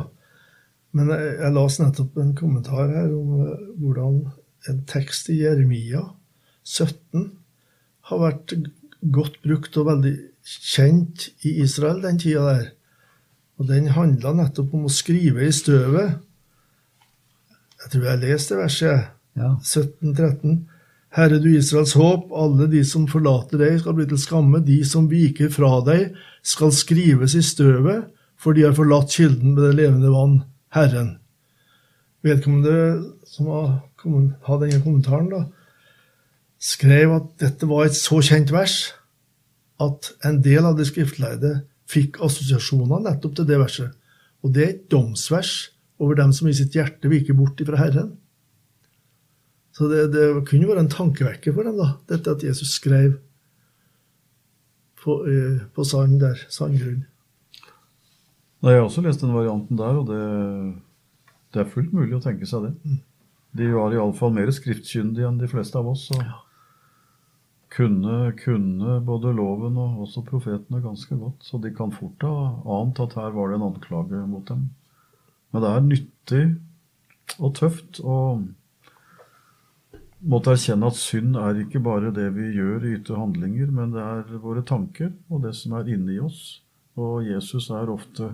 Men 0.98 1.12
jeg, 1.14 1.34
jeg 1.38 1.54
las 1.54 1.78
nettopp 1.80 2.18
en 2.18 2.34
kommentar 2.38 2.90
her 2.90 3.12
om 3.14 3.42
uh, 3.44 3.52
hvordan 3.78 4.22
en 4.68 4.80
tekst 4.90 5.30
i 5.32 5.40
Jeremia 5.44 6.02
17 6.66 7.28
har 8.10 8.20
vært 8.20 8.56
godt 9.14 9.38
brukt 9.44 9.76
og 9.78 9.88
veldig 9.92 10.14
kjent 10.48 11.28
i 11.46 11.58
Israel 11.62 12.00
den 12.02 12.18
tida 12.20 12.44
der. 12.48 12.66
Og 13.58 13.68
den 13.70 13.90
handla 13.94 14.34
nettopp 14.36 14.74
om 14.76 14.86
å 14.88 14.92
skrive 14.92 15.46
i 15.46 15.54
støvet. 15.54 16.18
Jeg 17.78 17.92
tror 17.94 18.10
jeg 18.10 18.22
leste 18.24 18.58
verset. 18.58 19.14
Ja. 19.38 19.54
1713. 19.62 20.66
Herre, 21.14 21.38
du 21.40 21.48
Israels 21.54 21.94
håp, 21.96 22.28
alle 22.36 22.68
de 22.70 22.82
som 22.84 23.06
forlater 23.08 23.60
deg, 23.62 23.78
skal 23.80 23.96
bli 23.96 24.06
til 24.10 24.20
skamme. 24.20 24.60
De 24.64 24.78
som 24.86 25.08
viker 25.10 25.50
fra 25.52 25.78
deg, 25.86 26.12
skal 26.44 26.74
skrives 26.74 27.34
i 27.38 27.42
støvet, 27.44 28.10
for 28.38 28.54
de 28.54 28.66
har 28.66 28.76
forlatt 28.76 29.14
kilden 29.16 29.54
med 29.54 29.64
det 29.64 29.76
levende 29.80 30.12
vann, 30.12 30.36
Herren. 30.78 31.10
Vedkommende 32.26 32.74
som 33.28 33.50
hadde 33.52 34.66
denne 34.66 34.82
kommentaren, 34.82 35.30
da, 35.32 35.44
skrev 36.58 37.14
at 37.14 37.34
dette 37.42 37.68
var 37.70 37.86
et 37.86 37.96
så 37.96 38.18
kjent 38.24 38.50
vers 38.54 38.78
at 39.82 40.12
en 40.26 40.40
del 40.42 40.66
av 40.66 40.74
de 40.78 40.86
skriftlærde 40.86 41.52
fikk 41.88 42.18
assosiasjoner 42.24 43.04
nettopp 43.04 43.36
til 43.38 43.46
det 43.48 43.60
verset. 43.60 43.92
Og 44.42 44.54
det 44.54 44.64
er 44.64 44.72
et 44.72 44.88
domsvers 44.90 45.70
over 46.02 46.18
dem 46.18 46.34
som 46.34 46.50
i 46.50 46.56
sitt 46.56 46.74
hjerte 46.74 47.10
viker 47.10 47.36
bort 47.38 47.60
ifra 47.62 47.78
Herren. 47.80 48.16
Så 49.74 49.86
det, 49.90 50.08
det 50.14 50.26
kunne 50.48 50.66
være 50.66 50.82
en 50.82 50.90
tankevekker 50.90 51.54
for 51.54 51.66
dem, 51.66 51.78
da, 51.78 51.92
dette 52.10 52.34
at 52.34 52.42
Jesus 52.42 52.74
skrev 52.74 53.20
på, 54.98 55.20
eh, 55.30 55.62
på 55.74 55.86
sand 55.86 56.18
der, 56.22 56.40
sandgrunn. 56.50 57.04
Jeg 58.58 58.74
har 58.74 58.82
også 58.82 59.04
lest 59.04 59.22
den 59.22 59.34
varianten 59.36 59.78
der, 59.78 60.00
og 60.00 60.08
det, 60.08 60.22
det, 61.54 61.62
er 61.62 61.70
fullt 61.70 61.92
mulig 61.94 62.16
å 62.16 62.22
tenke 62.22 62.46
seg 62.48 62.66
det. 62.66 62.72
Mm. 62.82 62.98
De 63.58 63.68
var 63.70 63.94
iallfall 63.94 64.34
mer 64.34 64.50
skriftkyndige 64.54 65.28
enn 65.28 65.38
de 65.38 65.48
fleste 65.50 65.78
av 65.78 65.86
oss. 65.92 66.08
og 66.16 66.24
ja. 66.24 66.40
kunne, 67.72 68.32
kunne 68.40 68.98
både 69.06 69.32
loven 69.36 69.78
og 69.78 70.02
også 70.08 70.24
profetene 70.26 70.82
ganske 70.82 71.20
godt. 71.20 71.46
Så 71.46 71.62
de 71.62 71.70
kan 71.74 71.94
fort 71.94 72.26
ha 72.26 72.34
ant 72.80 72.98
at 73.04 73.14
her 73.18 73.30
var 73.36 73.52
det 73.52 73.60
en 73.60 73.68
anklage 73.70 74.24
mot 74.26 74.46
dem. 74.50 74.68
Men 75.54 75.64
det 75.64 75.70
er 75.70 75.86
nyttig 75.86 76.44
og 77.38 77.54
tøft. 77.60 78.02
og 78.02 78.48
måtte 80.18 80.50
erkjenne 80.50 80.90
at 80.90 80.98
synd 80.98 81.36
er 81.38 81.60
ikke 81.62 81.80
bare 81.82 82.10
det 82.14 82.26
vi 82.34 82.50
gjør 82.56 82.84
i 82.84 82.96
ytre 82.98 83.20
handlinger, 83.20 83.70
men 83.70 83.94
det 83.94 84.02
er 84.02 84.42
våre 84.42 84.64
tanker 84.66 85.12
og 85.30 85.44
det 85.46 85.54
som 85.54 85.76
er 85.78 85.90
inni 85.94 86.18
oss. 86.18 86.60
Og 86.98 87.22
Jesus 87.22 87.70
er 87.70 87.90
ofte 87.92 88.32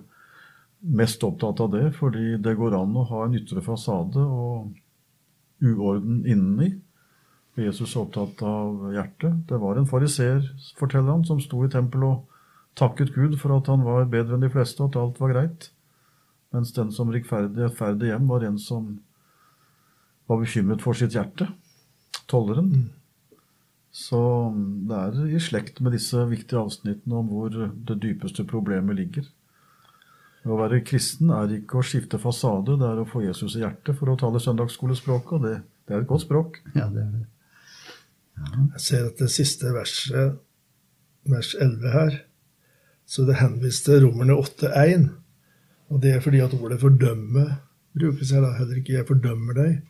mest 0.84 1.24
opptatt 1.24 1.60
av 1.64 1.70
det, 1.72 1.84
fordi 1.96 2.36
det 2.42 2.56
går 2.58 2.76
an 2.76 2.96
å 2.96 3.06
ha 3.08 3.24
en 3.24 3.36
ytre 3.38 3.62
fasade 3.64 4.20
og 4.20 4.74
uorden 5.64 6.24
inni. 6.28 6.74
Jesus 7.56 7.94
er 7.94 8.02
opptatt 8.02 8.42
av 8.44 8.90
hjertet. 8.92 9.44
Det 9.48 9.60
var 9.62 9.78
en 9.78 9.88
fariseer, 9.88 10.44
forteller 10.78 11.14
han, 11.14 11.24
som 11.24 11.40
sto 11.40 11.62
i 11.64 11.70
tempelet 11.72 12.08
og 12.10 12.78
takket 12.78 13.14
Gud 13.14 13.38
for 13.40 13.54
at 13.54 13.70
han 13.70 13.86
var 13.86 14.10
bedre 14.10 14.36
enn 14.36 14.44
de 14.44 14.50
fleste, 14.52 14.82
og 14.82 14.92
at 14.92 15.00
alt 15.00 15.20
var 15.22 15.34
greit. 15.36 15.70
Mens 16.54 16.74
den 16.74 16.90
som 16.94 17.12
gikk 17.14 17.30
ferdig 17.30 18.10
hjem, 18.10 18.26
var 18.30 18.44
en 18.46 18.58
som 18.62 18.96
var 20.30 20.40
bekymret 20.42 20.82
for 20.82 20.98
sitt 20.98 21.14
hjerte 21.16 21.48
tolleren. 22.30 22.70
Mm. 22.72 23.40
Så 23.94 24.20
det 24.88 24.98
er 24.98 25.34
i 25.36 25.40
slekt 25.42 25.78
med 25.84 25.94
disse 25.94 26.24
viktige 26.26 26.62
avsnittene 26.64 27.20
om 27.20 27.30
hvor 27.30 27.52
det 27.54 28.00
dypeste 28.02 28.46
problemet 28.50 28.98
ligger. 28.98 29.28
Å 30.44 30.56
være 30.58 30.82
kristen 30.84 31.30
er 31.32 31.52
ikke 31.56 31.78
å 31.80 31.84
skifte 31.86 32.20
fasade, 32.20 32.76
det 32.80 32.88
er 32.88 33.00
å 33.00 33.06
få 33.08 33.22
Jesus 33.24 33.56
i 33.56 33.62
hjertet, 33.62 33.96
for 33.96 34.12
å 34.12 34.18
tale 34.20 34.42
søndagsskolespråket, 34.42 35.32
og 35.38 35.46
det, 35.46 35.54
det, 35.86 35.94
er 35.94 36.02
et 36.02 36.10
godt 36.10 36.26
språk. 36.26 36.58
Ja, 36.74 36.90
det 36.92 37.00
er 37.00 37.12
det. 37.14 37.24
Ja. 38.34 38.50
Jeg 38.74 38.82
ser 38.84 39.06
at 39.08 39.22
det 39.22 39.30
siste 39.32 39.72
verset, 39.72 40.36
vers 41.32 41.54
11 41.56 41.94
her, 41.94 42.18
så 43.08 43.24
det 43.24 43.38
henviste 43.40 43.96
Romerne 44.02 44.36
8,1. 44.36 45.08
Og 45.92 46.00
det 46.02 46.12
er 46.12 46.20
fordi 46.24 46.40
at 46.44 46.54
ordet 46.56 46.80
'fordømme' 46.80 47.48
brukes 47.96 48.30
her. 48.30 48.40
da, 48.40 48.52
Heller 48.58 48.80
ikke 48.80 48.92
'jeg 48.92 49.06
fordømmer 49.06 49.54
deg'. 49.54 49.80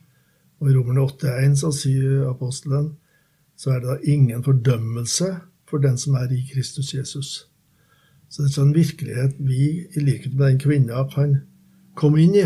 Og 0.59 0.69
i 0.69 0.75
Romerne 0.75 1.01
8,1 1.01 1.55
så 1.59 1.71
sier 1.71 2.29
apostelen 2.29 2.93
så 3.55 3.71
er 3.71 3.79
det 3.79 3.89
da 3.89 4.11
ingen 4.11 4.43
fordømmelse 4.43 5.35
for 5.69 5.77
den 5.77 5.97
som 5.97 6.15
er 6.19 6.31
i 6.31 6.43
Kristus 6.53 6.93
Jesus. 6.93 7.47
Så 8.35 8.41
det 8.41 8.49
er 8.49 8.51
en 8.51 8.55
sånn 8.55 8.71
virkelighet 8.75 9.35
vi, 9.47 9.65
i 9.95 10.01
likhet 10.03 10.33
med 10.35 10.49
den 10.49 10.57
kvinna, 10.59 11.05
kan 11.07 11.37
komme 11.95 12.19
inn 12.19 12.33
i. 12.35 12.41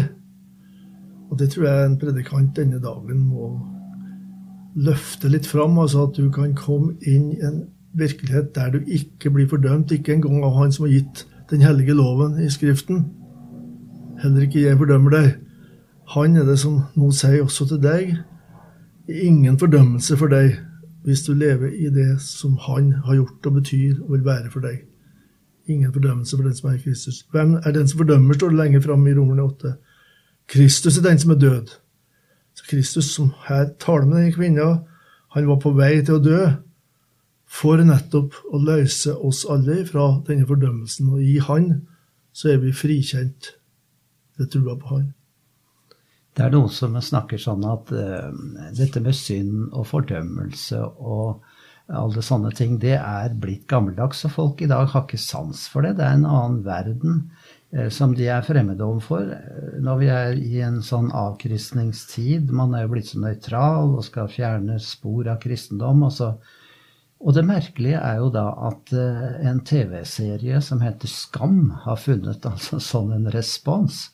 Og 1.32 1.40
det 1.42 1.48
tror 1.50 1.64
jeg 1.66 1.86
en 1.86 1.96
predikant 1.98 2.52
denne 2.54 2.78
dagen 2.84 3.24
må 3.26 3.48
løfte 4.78 5.32
litt 5.34 5.48
fram. 5.50 5.80
Altså 5.82 6.04
at 6.06 6.20
du 6.20 6.28
kan 6.30 6.54
komme 6.54 6.94
inn 7.02 7.32
i 7.34 7.40
en 7.42 7.64
virkelighet 7.98 8.52
der 8.54 8.76
du 8.76 8.84
ikke 8.86 9.32
blir 9.34 9.50
fordømt, 9.50 9.90
ikke 9.90 10.14
engang 10.14 10.44
av 10.46 10.60
Han 10.60 10.76
som 10.76 10.86
har 10.86 10.94
gitt 10.94 11.24
den 11.50 11.66
hellige 11.66 11.98
loven 11.98 12.38
i 12.38 12.52
Skriften. 12.54 13.08
Heller 14.22 14.46
ikke 14.46 14.68
jeg 14.68 14.78
fordømmer 14.78 15.16
deg. 15.16 15.32
Han 16.14 16.38
er 16.38 16.46
det 16.46 16.60
som 16.62 16.84
nå 16.94 17.10
sier 17.18 17.42
også 17.48 17.66
til 17.72 17.82
deg, 17.82 18.14
ingen 19.10 19.58
fordømmelse 19.58 20.22
for 20.22 20.30
deg 20.30 20.54
hvis 21.02 21.26
du 21.26 21.34
lever 21.34 21.74
i 21.74 21.90
det 21.90 22.22
som 22.22 22.60
Han 22.68 22.94
har 23.08 23.24
gjort 23.24 23.50
og 23.50 23.58
betyr 23.58 24.04
og 24.04 24.14
vil 24.14 24.30
være 24.30 24.54
for 24.54 24.70
deg. 24.70 24.89
Ingen 25.70 25.94
fordømmelse 25.94 26.38
for 26.38 26.48
den 26.48 26.56
som 26.58 26.70
er 26.70 26.78
i 26.80 26.82
Kristus. 26.82 27.22
Hvem 27.32 27.54
er 27.62 27.76
den 27.76 27.88
som 27.88 28.02
fordømmer, 28.02 28.38
står 28.38 28.54
det 28.54 28.58
lenger 28.58 28.82
fram 28.82 29.06
i 29.08 29.14
Romerne 29.14 29.46
8. 29.46 29.74
Kristus 30.50 30.98
er 30.98 31.06
den 31.06 31.20
som 31.22 31.36
er 31.36 31.42
død. 31.44 31.76
Så 32.58 32.66
Kristus, 32.70 33.12
som 33.14 33.30
her 33.48 33.70
taler 33.80 34.06
med 34.06 34.18
denne 34.18 34.34
kvinna, 34.34 34.70
han 35.36 35.48
var 35.48 35.60
på 35.62 35.76
vei 35.78 36.00
til 36.02 36.18
å 36.18 36.24
dø 36.24 36.40
for 37.50 37.82
nettopp 37.86 38.36
å 38.50 38.62
løse 38.62 39.14
oss 39.14 39.44
alle 39.50 39.84
fra 39.86 40.10
denne 40.28 40.48
fordømmelsen. 40.50 41.14
Og 41.14 41.22
i 41.22 41.38
Han 41.46 41.70
så 42.34 42.54
er 42.54 42.62
vi 42.64 42.74
frikjent 42.74 43.54
ved 44.38 44.52
trua 44.54 44.78
på 44.80 44.96
Han. 44.96 45.08
Det 46.38 46.46
er 46.46 46.54
noen 46.54 46.72
som 46.72 46.96
snakker 46.96 47.42
sånn 47.42 47.66
at 47.68 47.90
uh, 47.92 48.30
dette 48.78 49.02
med 49.04 49.18
synd 49.18 49.74
og 49.74 49.88
fordømmelse 49.90 50.82
og 50.82 51.42
alle 51.90 52.22
sånne 52.26 52.52
ting, 52.56 52.78
det 52.82 52.98
er 53.00 53.34
blitt 53.42 53.68
gammeldags. 53.70 54.26
Og 54.28 54.36
folk 54.36 54.62
i 54.62 54.70
dag 54.70 54.90
har 54.92 55.06
ikke 55.06 55.22
sans 55.22 55.66
for 55.72 55.86
det. 55.86 55.96
Det 55.98 56.06
er 56.06 56.20
en 56.20 56.28
annen 56.30 56.62
verden 56.66 57.18
eh, 57.74 57.90
som 57.94 58.14
de 58.18 58.30
er 58.30 58.46
fremmede 58.46 58.86
overfor. 58.86 59.34
Når 59.82 60.02
vi 60.04 60.12
er 60.14 60.38
i 60.38 60.62
en 60.66 60.80
sånn 60.86 61.10
avkristningstid, 61.16 62.54
man 62.54 62.76
er 62.78 62.86
jo 62.86 62.94
blitt 62.94 63.12
så 63.12 63.24
nøytral 63.24 63.98
og 63.98 64.06
skal 64.08 64.32
fjerne 64.32 64.80
spor 64.84 65.30
av 65.32 65.42
kristendom. 65.44 66.08
og 66.10 66.16
så 66.16 66.34
og 67.20 67.36
det 67.36 67.42
merkelige 67.44 68.00
er 68.00 68.22
jo 68.22 68.30
da 68.32 68.46
at 68.70 68.94
eh, 68.96 69.42
en 69.50 69.60
TV-serie 69.68 70.62
som 70.64 70.80
heter 70.80 71.12
Skam, 71.12 71.74
har 71.84 72.00
funnet 72.00 72.46
altså 72.52 72.80
sånn 72.84 73.12
en 73.18 73.28
respons. 73.34 74.06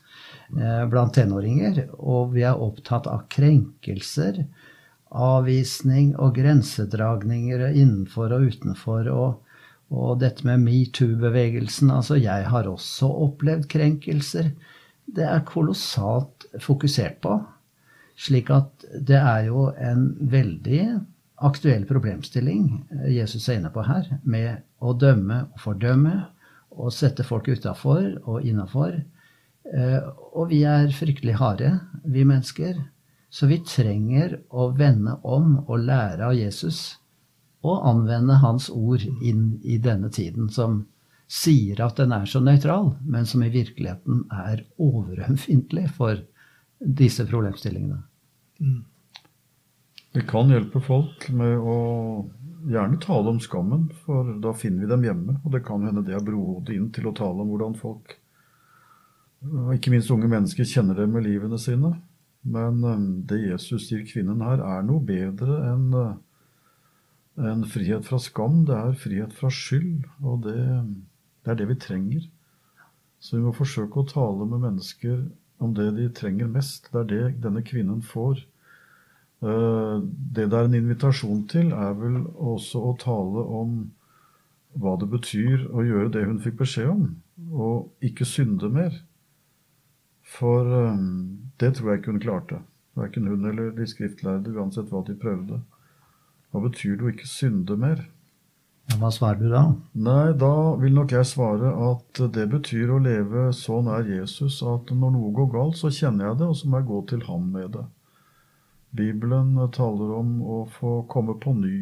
Eh, 0.54 0.86
blant 0.90 1.14
tenåringer. 1.14 1.84
Og 1.98 2.34
vi 2.36 2.46
er 2.48 2.62
opptatt 2.62 3.10
av 3.10 3.28
krenkelser, 3.34 4.44
avvisning 5.12 6.14
og 6.20 6.36
grensedragninger 6.38 7.68
innenfor 7.72 8.34
og 8.36 8.50
utenfor. 8.52 9.10
Og, 9.12 9.58
og 9.94 10.20
dette 10.22 10.46
med 10.48 10.64
metoo-bevegelsen. 10.66 11.92
Altså, 11.94 12.20
jeg 12.20 12.48
har 12.52 12.70
også 12.70 13.10
opplevd 13.28 13.68
krenkelser. 13.72 14.54
Det 15.06 15.26
er 15.28 15.46
kolossalt 15.48 16.48
fokusert 16.62 17.20
på. 17.24 17.40
Slik 18.16 18.50
at 18.54 18.86
det 18.96 19.20
er 19.20 19.50
jo 19.50 19.70
en 19.76 20.08
veldig 20.32 20.82
aktuell 21.44 21.84
problemstilling 21.86 22.70
eh, 22.96 23.10
Jesus 23.18 23.50
er 23.50 23.60
inne 23.60 23.72
på 23.74 23.84
her, 23.84 24.08
med 24.24 24.64
å 24.80 24.94
dømme 24.96 25.42
og 25.52 25.60
fordømme 25.66 26.16
og 26.76 26.94
sette 26.96 27.26
folk 27.28 27.50
utafor 27.52 28.08
og 28.24 28.48
innafor. 28.48 28.98
Eh, 29.68 30.00
og 30.32 30.52
vi 30.52 30.64
er 30.68 30.92
fryktelig 30.96 31.38
harde, 31.42 31.72
vi 32.04 32.26
mennesker. 32.28 32.80
Så 33.36 33.50
vi 33.52 33.58
trenger 33.68 34.38
å 34.56 34.70
vende 34.78 35.18
om 35.28 35.58
og 35.66 35.82
lære 35.84 36.30
av 36.30 36.38
Jesus 36.38 36.96
og 37.66 37.82
anvende 37.90 38.38
hans 38.40 38.70
ord 38.72 39.04
inn 39.04 39.58
i 39.64 39.76
denne 39.82 40.08
tiden, 40.14 40.48
som 40.54 40.86
sier 41.28 41.82
at 41.84 41.98
den 42.00 42.14
er 42.16 42.30
så 42.30 42.40
nøytral, 42.40 42.94
men 43.04 43.28
som 43.28 43.44
i 43.44 43.52
virkeligheten 43.52 44.24
er 44.32 44.64
overømfintlig 44.80 45.90
for 45.98 46.22
disse 46.80 47.26
problemstillingene. 47.28 48.00
Mm. 48.62 48.84
Det 50.16 50.24
kan 50.30 50.54
hjelpe 50.54 50.80
folk 50.86 51.28
med 51.36 51.58
å 51.60 51.78
gjerne 52.72 53.02
tale 53.04 53.34
om 53.34 53.42
skammen, 53.44 53.90
for 54.06 54.32
da 54.40 54.54
finner 54.56 54.86
vi 54.86 54.94
dem 54.94 55.04
hjemme. 55.10 55.40
Og 55.44 55.52
det 55.58 55.66
kan 55.68 55.84
hende 55.84 56.06
det 56.08 56.16
er 56.16 56.24
brohodet 56.24 56.78
inn 56.78 56.88
til 56.96 57.10
å 57.10 57.18
tale 57.18 57.44
om 57.44 57.52
hvordan 57.52 57.76
folk, 57.82 58.16
ikke 59.76 59.92
minst 59.92 60.14
unge 60.14 60.32
mennesker, 60.32 60.64
kjenner 60.64 61.04
det 61.04 61.12
med 61.12 61.26
livene 61.28 61.60
sine. 61.60 61.98
Men 62.46 62.84
det 63.26 63.42
Jesus 63.42 63.90
gir 63.90 64.06
kvinnen 64.06 64.44
her, 64.46 64.62
er 64.62 64.86
noe 64.86 65.02
bedre 65.02 65.58
enn 65.72 65.88
eh, 65.98 66.16
en 67.52 67.66
frihet 67.68 68.06
fra 68.06 68.20
skam. 68.22 68.64
Det 68.68 68.76
er 68.78 69.00
frihet 69.02 69.34
fra 69.36 69.50
skyld, 69.52 70.06
og 70.22 70.46
det, 70.46 70.60
det 71.44 71.54
er 71.54 71.60
det 71.62 71.70
vi 71.72 71.80
trenger. 71.82 72.28
Så 73.20 73.38
vi 73.38 73.46
må 73.46 73.56
forsøke 73.56 74.02
å 74.02 74.08
tale 74.10 74.46
med 74.46 74.62
mennesker 74.68 75.24
om 75.64 75.74
det 75.74 75.90
de 75.98 76.10
trenger 76.14 76.52
mest. 76.52 76.92
Det 76.94 77.02
er 77.02 77.10
det 77.10 77.44
denne 77.48 77.64
kvinnen 77.66 78.04
får. 78.06 78.44
Eh, 79.42 79.98
det 80.36 80.50
det 80.52 80.60
er 80.60 80.70
en 80.70 80.80
invitasjon 80.80 81.46
til, 81.52 81.74
er 81.74 81.98
vel 81.98 82.22
også 82.36 82.82
å 82.92 82.96
tale 83.02 83.46
om 83.62 83.78
hva 84.76 84.96
det 85.00 85.10
betyr 85.12 85.68
å 85.72 85.84
gjøre 85.88 86.12
det 86.12 86.26
hun 86.28 86.42
fikk 86.44 86.60
beskjed 86.62 86.92
om, 86.92 87.04
og 87.52 88.06
ikke 88.06 88.28
synde 88.28 88.70
mer. 88.70 88.96
For 90.36 90.68
um, 90.68 91.52
det 91.62 91.76
tror 91.78 91.92
jeg 91.92 92.02
ikke 92.02 92.12
hun 92.14 92.24
klarte. 92.24 92.60
Verken 92.96 93.28
hun 93.28 93.46
eller 93.48 93.72
de 93.76 93.88
skriftlærde, 93.88 94.52
uansett 94.56 94.92
hva 94.92 95.04
de 95.08 95.16
prøvde. 95.20 95.62
Hva 96.52 96.62
betyr 96.64 96.96
det 97.00 97.08
å 97.08 97.12
ikke 97.12 97.28
synde 97.28 97.76
mer? 97.80 98.06
Ja, 98.86 99.00
hva 99.02 99.10
svarer 99.12 99.42
du 99.42 99.50
da? 99.50 99.64
Nei, 100.08 100.34
Da 100.40 100.54
vil 100.80 100.94
nok 100.96 101.16
jeg 101.16 101.28
svare 101.28 101.72
at 101.90 102.22
det 102.36 102.46
betyr 102.52 102.94
å 102.94 103.02
leve 103.02 103.50
så 103.58 103.82
nær 103.84 104.06
Jesus 104.08 104.62
at 104.64 104.94
når 104.94 105.16
noe 105.16 105.34
går 105.36 105.52
galt, 105.56 105.80
så 105.80 105.92
kjenner 105.92 106.30
jeg 106.30 106.40
det, 106.42 106.50
og 106.52 106.60
så 106.60 106.70
må 106.70 106.82
jeg 106.82 106.90
gå 106.92 107.02
til 107.12 107.26
ham 107.28 107.48
med 107.56 107.72
det. 107.76 107.86
Bibelen 108.96 109.58
taler 109.76 110.14
om 110.16 110.38
å 110.40 110.62
få 110.72 111.02
komme 111.12 111.36
på 111.42 111.56
ny. 111.58 111.80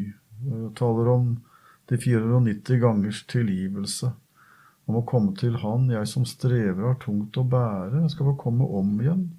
Eh, 0.47 0.69
taler 0.79 1.11
om 1.11 1.27
de 1.91 1.99
490 1.99 2.79
gangers 2.81 3.21
tilgivelse. 3.29 4.13
Om 4.89 4.99
å 4.99 5.05
komme 5.07 5.31
til 5.39 5.55
Han, 5.61 5.87
jeg 5.91 6.07
som 6.11 6.25
strever 6.27 6.83
har 6.89 6.97
tungt 7.01 7.37
å 7.39 7.45
bære. 7.47 8.01
Jeg 8.03 8.13
skal 8.15 8.31
få 8.31 8.35
komme 8.41 8.67
om 8.67 8.95
igjen. 8.99 9.29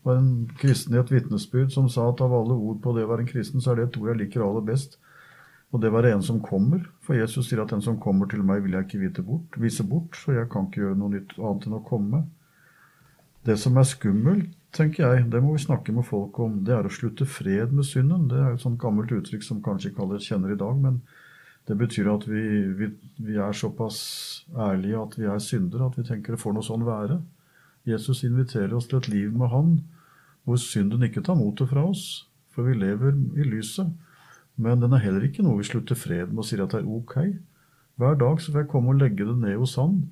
Det 0.00 0.08
var 0.08 0.18
en 0.20 0.34
kristen 0.60 0.96
i 0.96 1.00
et 1.00 1.12
vitnesbyrd 1.12 1.72
som 1.72 1.88
sa 1.92 2.08
at 2.10 2.20
av 2.24 2.34
alle 2.36 2.56
ord 2.56 2.80
på 2.84 2.92
det 2.96 3.04
å 3.04 3.10
være 3.10 3.24
en 3.24 3.30
kristen, 3.30 3.60
så 3.60 3.72
er 3.72 3.80
det 3.80 3.88
et 3.88 3.98
ord 4.00 4.12
jeg 4.12 4.20
liker 4.22 4.44
aller 4.44 4.64
best. 4.64 4.98
Og 5.70 5.80
det 5.82 5.92
være 5.94 6.14
en 6.16 6.24
som 6.24 6.40
kommer. 6.42 6.82
For 7.04 7.16
Jesus 7.16 7.48
sier 7.48 7.62
at 7.62 7.72
den 7.72 7.84
som 7.84 8.00
kommer 8.00 8.28
til 8.28 8.42
meg, 8.44 8.64
vil 8.64 8.74
jeg 8.76 8.88
ikke 8.88 9.02
vite 9.04 9.24
bort, 9.24 9.58
vise 9.60 9.86
bort. 9.86 10.16
Så 10.18 10.34
jeg 10.34 10.48
kan 10.52 10.66
ikke 10.66 10.82
gjøre 10.84 10.98
noe 10.98 11.14
nytt 11.14 11.36
annet 11.38 11.68
enn 11.68 11.76
å 11.78 11.84
komme. 11.86 12.24
Det 13.46 13.56
som 13.60 13.78
er 13.80 13.88
skummelt, 13.88 14.50
tenker 14.76 15.04
jeg, 15.04 15.28
det 15.32 15.40
må 15.42 15.54
vi 15.54 15.62
snakke 15.64 15.94
med 15.96 16.06
folk 16.06 16.36
om, 16.42 16.60
det 16.66 16.74
er 16.76 16.86
å 16.86 16.92
slutte 16.92 17.26
fred 17.26 17.72
med 17.74 17.86
synden. 17.88 18.28
Det 18.30 18.38
er 18.38 18.54
et 18.54 18.62
sånt 18.62 18.80
gammelt 18.82 19.12
uttrykk 19.14 19.46
som 19.46 19.62
kanskje 19.64 19.90
ikke 19.90 20.04
alle 20.04 20.20
kjenner 20.22 20.52
i 20.52 20.58
dag, 20.60 20.76
men 20.78 21.00
det 21.70 21.76
betyr 21.78 22.08
at 22.10 22.24
vi, 22.26 22.42
vi, 22.74 22.88
vi, 23.22 23.36
er 23.38 23.54
såpass 23.54 24.00
ærlige 24.58 24.98
at 24.98 25.12
vi 25.14 25.28
er 25.30 25.38
syndere, 25.38 25.86
at 25.86 25.98
vi 26.00 26.02
tenker 26.08 26.34
det 26.34 26.42
får 26.42 26.56
noe 26.56 26.66
sånn 26.66 26.82
være. 26.82 27.20
Jesus 27.86 28.24
inviterer 28.26 28.74
oss 28.74 28.88
til 28.90 28.98
et 28.98 29.08
liv 29.12 29.36
med 29.38 29.52
Han, 29.52 29.76
hvor 30.42 30.58
synden 30.58 31.06
ikke 31.06 31.22
tar 31.22 31.38
motet 31.38 31.70
fra 31.70 31.84
oss, 31.92 32.26
for 32.50 32.66
vi 32.66 32.74
lever 32.74 33.14
i 33.38 33.46
lyset. 33.46 33.92
Men 34.58 34.82
den 34.82 34.96
er 34.96 35.04
heller 35.04 35.28
ikke 35.28 35.44
noe 35.46 35.60
vi 35.60 35.68
slutter 35.68 35.94
fred 35.94 36.32
med 36.32 36.42
og 36.42 36.48
sier 36.48 36.64
at 36.64 36.74
det 36.74 36.82
er 36.82 36.90
ok. 36.90 37.14
Hver 38.02 38.18
dag 38.18 38.42
så 38.42 38.50
får 38.50 38.64
jeg 38.64 38.70
komme 38.72 38.90
og 38.90 38.98
legge 39.04 39.28
det 39.28 39.38
ned 39.38 39.54
hos 39.62 39.76
Han, 39.78 40.02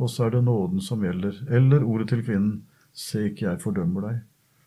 og 0.00 0.10
så 0.10 0.26
er 0.26 0.34
det 0.34 0.42
nåden 0.48 0.82
som 0.82 1.06
gjelder. 1.06 1.38
Eller 1.54 1.86
ordet 1.86 2.10
til 2.10 2.24
kvinnen 2.26 2.64
Se 2.90 3.28
ikke 3.28 3.46
jeg 3.46 3.62
fordømmer 3.62 4.02
deg. 4.08 4.22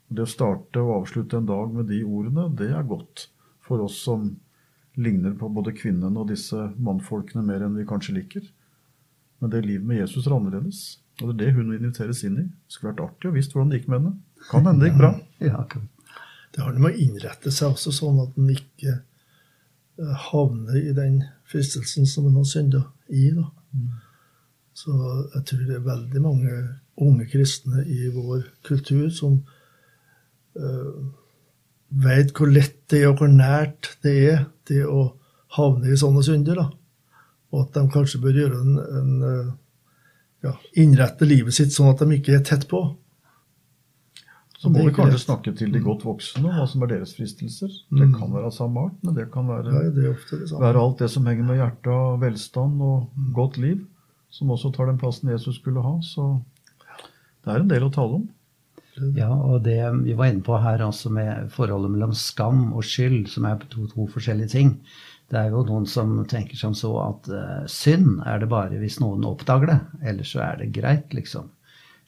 Det 0.08 0.24
å 0.24 0.32
starte 0.32 0.80
og 0.80 1.02
avslutte 1.02 1.42
en 1.42 1.50
dag 1.50 1.74
med 1.76 1.90
de 1.92 2.00
ordene, 2.08 2.48
det 2.56 2.70
er 2.72 2.86
godt 2.88 3.28
for 3.60 3.84
oss 3.84 3.98
som 4.06 4.30
ligner 4.96 5.34
på 5.38 5.50
både 5.50 5.74
kvinnene 5.76 6.20
og 6.22 6.30
disse 6.30 6.68
mannfolkene 6.78 7.44
mer 7.46 7.66
enn 7.66 7.78
vi 7.78 7.88
kanskje 7.90 8.18
liker. 8.18 8.46
Men 9.42 9.52
det 9.54 9.64
livet 9.66 9.88
med 9.88 10.00
Jesus 10.00 10.28
er 10.28 10.36
annerledes. 10.38 10.84
Og 11.22 11.30
det 11.30 11.34
er 11.34 11.40
det 11.40 11.56
hun 11.58 11.74
inviteres 11.76 12.24
inn 12.26 12.38
i. 12.42 12.46
Det 12.46 12.76
skulle 12.76 12.94
vært 12.94 13.04
artig 13.08 13.30
å 13.30 13.34
visst 13.36 13.54
hvordan 13.54 13.72
det 13.72 13.82
gikk 13.82 13.90
med 13.92 14.00
henne. 14.00 14.14
Kan 14.50 14.68
hende 14.68 14.86
det 14.86 14.92
gikk 14.92 15.02
bra. 15.02 15.12
Ja, 15.44 15.66
det 16.54 16.62
har 16.62 16.76
noe 16.76 16.86
med 16.86 16.96
å 16.96 17.02
innrette 17.02 17.52
seg 17.54 17.74
også 17.74 17.94
sånn 17.96 18.22
at 18.22 18.38
en 18.38 18.52
ikke 18.54 18.94
eh, 18.94 20.16
havner 20.30 20.78
i 20.78 20.94
den 20.96 21.24
fristelsen 21.50 22.06
som 22.10 22.30
en 22.30 22.38
har 22.38 22.48
synda 22.50 22.84
i. 23.10 23.32
da. 23.34 23.48
Mm. 23.74 23.90
Så 24.78 24.94
jeg 25.36 25.44
tror 25.50 25.66
det 25.68 25.76
er 25.78 25.86
veldig 25.88 26.22
mange 26.22 26.54
unge 27.04 27.28
kristne 27.30 27.84
i 27.90 28.08
vår 28.14 28.46
kultur 28.66 29.10
som 29.14 29.40
uh, 29.42 30.62
eh, 30.62 31.04
veit 31.94 32.34
hvor 32.38 32.50
lett 32.50 32.80
det 32.92 33.04
er, 33.04 33.12
og 33.12 33.22
hvor 33.22 33.30
nært 33.32 33.94
det 34.06 34.14
er 34.32 34.40
det 34.70 34.84
å 34.88 35.14
havne 35.58 35.92
i 35.94 36.00
sånne 36.00 36.24
synder. 36.26 36.62
da. 36.62 36.70
Og 37.54 37.68
at 37.68 37.78
de 37.78 37.86
kanskje 37.94 38.22
bør 38.24 38.40
gjøre 38.42 38.60
en, 38.64 38.78
en 38.82 39.30
eh, 39.30 39.54
ja, 40.48 40.58
innrette 40.82 41.28
livet 41.30 41.56
sitt 41.56 41.74
sånn 41.76 41.92
at 41.92 42.02
de 42.02 42.18
ikke 42.18 42.38
er 42.38 42.46
tett 42.46 42.68
på. 42.72 42.84
Så 44.64 44.72
må 44.72 44.86
vi 44.86 44.94
kanskje 44.96 45.20
snakke 45.20 45.52
til 45.60 45.74
de 45.74 45.82
godt 45.84 46.06
voksne 46.08 46.46
om 46.48 46.54
hva 46.56 46.64
som 46.72 46.86
er 46.86 46.94
deres 46.94 47.12
fristelser. 47.18 47.72
Mm. 47.92 47.98
Det 48.00 48.06
kan 48.16 48.30
være 48.32 48.48
av 48.48 48.54
samme 48.56 48.86
art, 48.88 48.96
men 49.04 49.18
det 49.18 49.26
kan 49.34 49.50
være, 49.50 49.74
ja, 49.76 49.90
det 49.92 50.14
det 50.30 50.62
være 50.62 50.80
alt 50.80 51.04
det 51.04 51.10
som 51.12 51.28
henger 51.28 51.50
med 51.50 51.60
hjertet 51.60 51.90
av 51.92 52.22
velstand 52.22 52.80
og 52.80 53.10
mm. 53.12 53.34
godt 53.36 53.60
liv, 53.60 53.82
som 54.32 54.54
også 54.56 54.72
tar 54.72 54.88
den 54.88 55.02
plassen 55.02 55.34
Jesus 55.34 55.60
skulle 55.60 55.84
ha. 55.84 55.98
Så 56.08 56.30
det 57.44 57.52
er 57.52 57.60
en 57.60 57.74
del 57.74 57.90
å 57.90 57.92
tale 57.92 58.22
om. 58.22 58.24
Ja, 58.94 59.32
og 59.34 59.64
det 59.66 59.80
vi 60.04 60.14
var 60.14 60.30
inne 60.30 60.44
på 60.46 60.58
her 60.62 60.84
også 60.86 61.10
med 61.14 61.50
forholdet 61.54 61.92
mellom 61.96 62.14
skam 62.18 62.68
og 62.78 62.86
skyld, 62.86 63.26
som 63.32 63.48
er 63.50 63.64
to, 63.72 63.88
to 63.90 64.06
forskjellige 64.12 64.54
ting. 64.54 64.76
Det 65.32 65.40
er 65.40 65.50
jo 65.50 65.64
noen 65.66 65.88
som 65.90 66.20
tenker 66.30 66.60
som 66.60 66.76
så 66.78 66.92
at 67.02 67.30
uh, 67.34 67.64
synd 67.66 68.22
er 68.30 68.44
det 68.44 68.52
bare 68.52 68.78
hvis 68.78 69.00
noen 69.02 69.26
oppdager 69.26 69.72
det. 69.72 69.80
Ellers 70.12 70.34
så 70.36 70.44
er 70.46 70.62
det 70.62 70.74
greit, 70.76 71.16
liksom. 71.18 71.50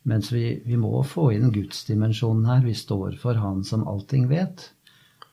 Mens 0.06 0.30
vi, 0.30 0.60
vi 0.65 0.78
må 0.78 1.00
få 1.10 1.32
inn 1.34 1.50
gudsdimensjonen 1.56 2.45
her. 2.45 2.62
Vi 2.67 2.76
står 2.78 3.17
for 3.17 3.41
Han 3.41 3.63
som 3.65 3.88
allting 3.89 4.28
vet, 4.30 4.69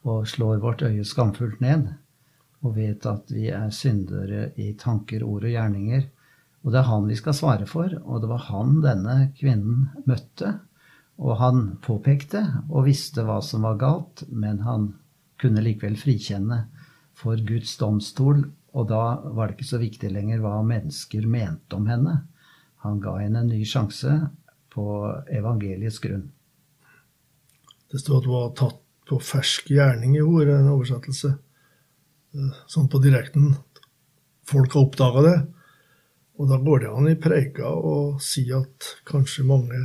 og 0.09 0.25
slår 0.31 0.63
vårt 0.65 0.87
øye 0.87 1.05
skamfullt 1.05 1.61
ned. 1.61 1.91
Og 2.65 2.79
vet 2.79 3.05
at 3.11 3.29
vi 3.35 3.51
er 3.53 3.69
syndere 3.75 4.49
i 4.57 4.73
tanker, 4.81 5.27
ord 5.27 5.45
og 5.45 5.53
gjerninger. 5.53 6.09
Og 6.63 6.73
det 6.73 6.81
er 6.81 6.89
han 6.89 7.11
vi 7.11 7.19
skal 7.19 7.37
svare 7.37 7.69
for, 7.69 7.93
og 8.07 8.23
det 8.23 8.31
var 8.31 8.47
han 8.49 8.79
denne 8.81 9.17
kvinnen 9.37 9.91
møtte. 10.09 10.55
Og 11.21 11.37
han 11.39 11.63
påpekte 11.85 12.43
og 12.71 12.87
visste 12.89 13.25
hva 13.27 13.41
som 13.45 13.67
var 13.67 13.79
galt, 13.81 14.25
men 14.29 14.63
han 14.67 14.93
kunne 15.43 15.65
likevel 15.65 15.99
frikjenne 16.01 16.65
for 17.19 17.41
Guds 17.47 17.75
domstol, 17.81 18.45
og 18.73 18.89
da 18.89 19.05
var 19.37 19.49
det 19.49 19.59
ikke 19.59 19.73
så 19.75 19.81
viktig 19.83 20.11
lenger 20.13 20.41
hva 20.43 20.61
mennesker 20.65 21.27
mente 21.29 21.77
om 21.77 21.89
henne. 21.91 22.23
Han 22.87 23.03
ga 23.03 23.19
henne 23.21 23.43
en 23.43 23.53
ny 23.53 23.61
sjanse 23.69 24.15
på 24.73 24.85
evangeliets 25.31 26.01
grunn. 26.03 26.31
Det 27.93 28.01
står 28.01 28.23
at 28.23 28.29
hun 28.29 28.39
var 28.39 28.55
tatt 28.57 28.79
på 29.09 29.19
fersk 29.21 29.69
gjerning 29.75 30.17
i 30.17 30.25
henne, 30.25 30.57
en 30.63 30.73
oversettelse. 30.73 31.35
Eh, 32.33 32.61
sånn 32.67 32.89
på 32.89 33.03
direkten. 33.05 33.53
Folk 34.49 34.73
har 34.73 34.87
oppdaga 34.87 35.25
det. 35.27 35.39
Og 36.41 36.49
da 36.49 36.57
går 36.59 36.83
det 36.83 36.93
an 36.97 37.11
i 37.11 37.19
preika 37.21 37.69
å 37.69 38.17
si 38.23 38.47
at 38.57 38.95
kanskje 39.09 39.45
mange 39.47 39.83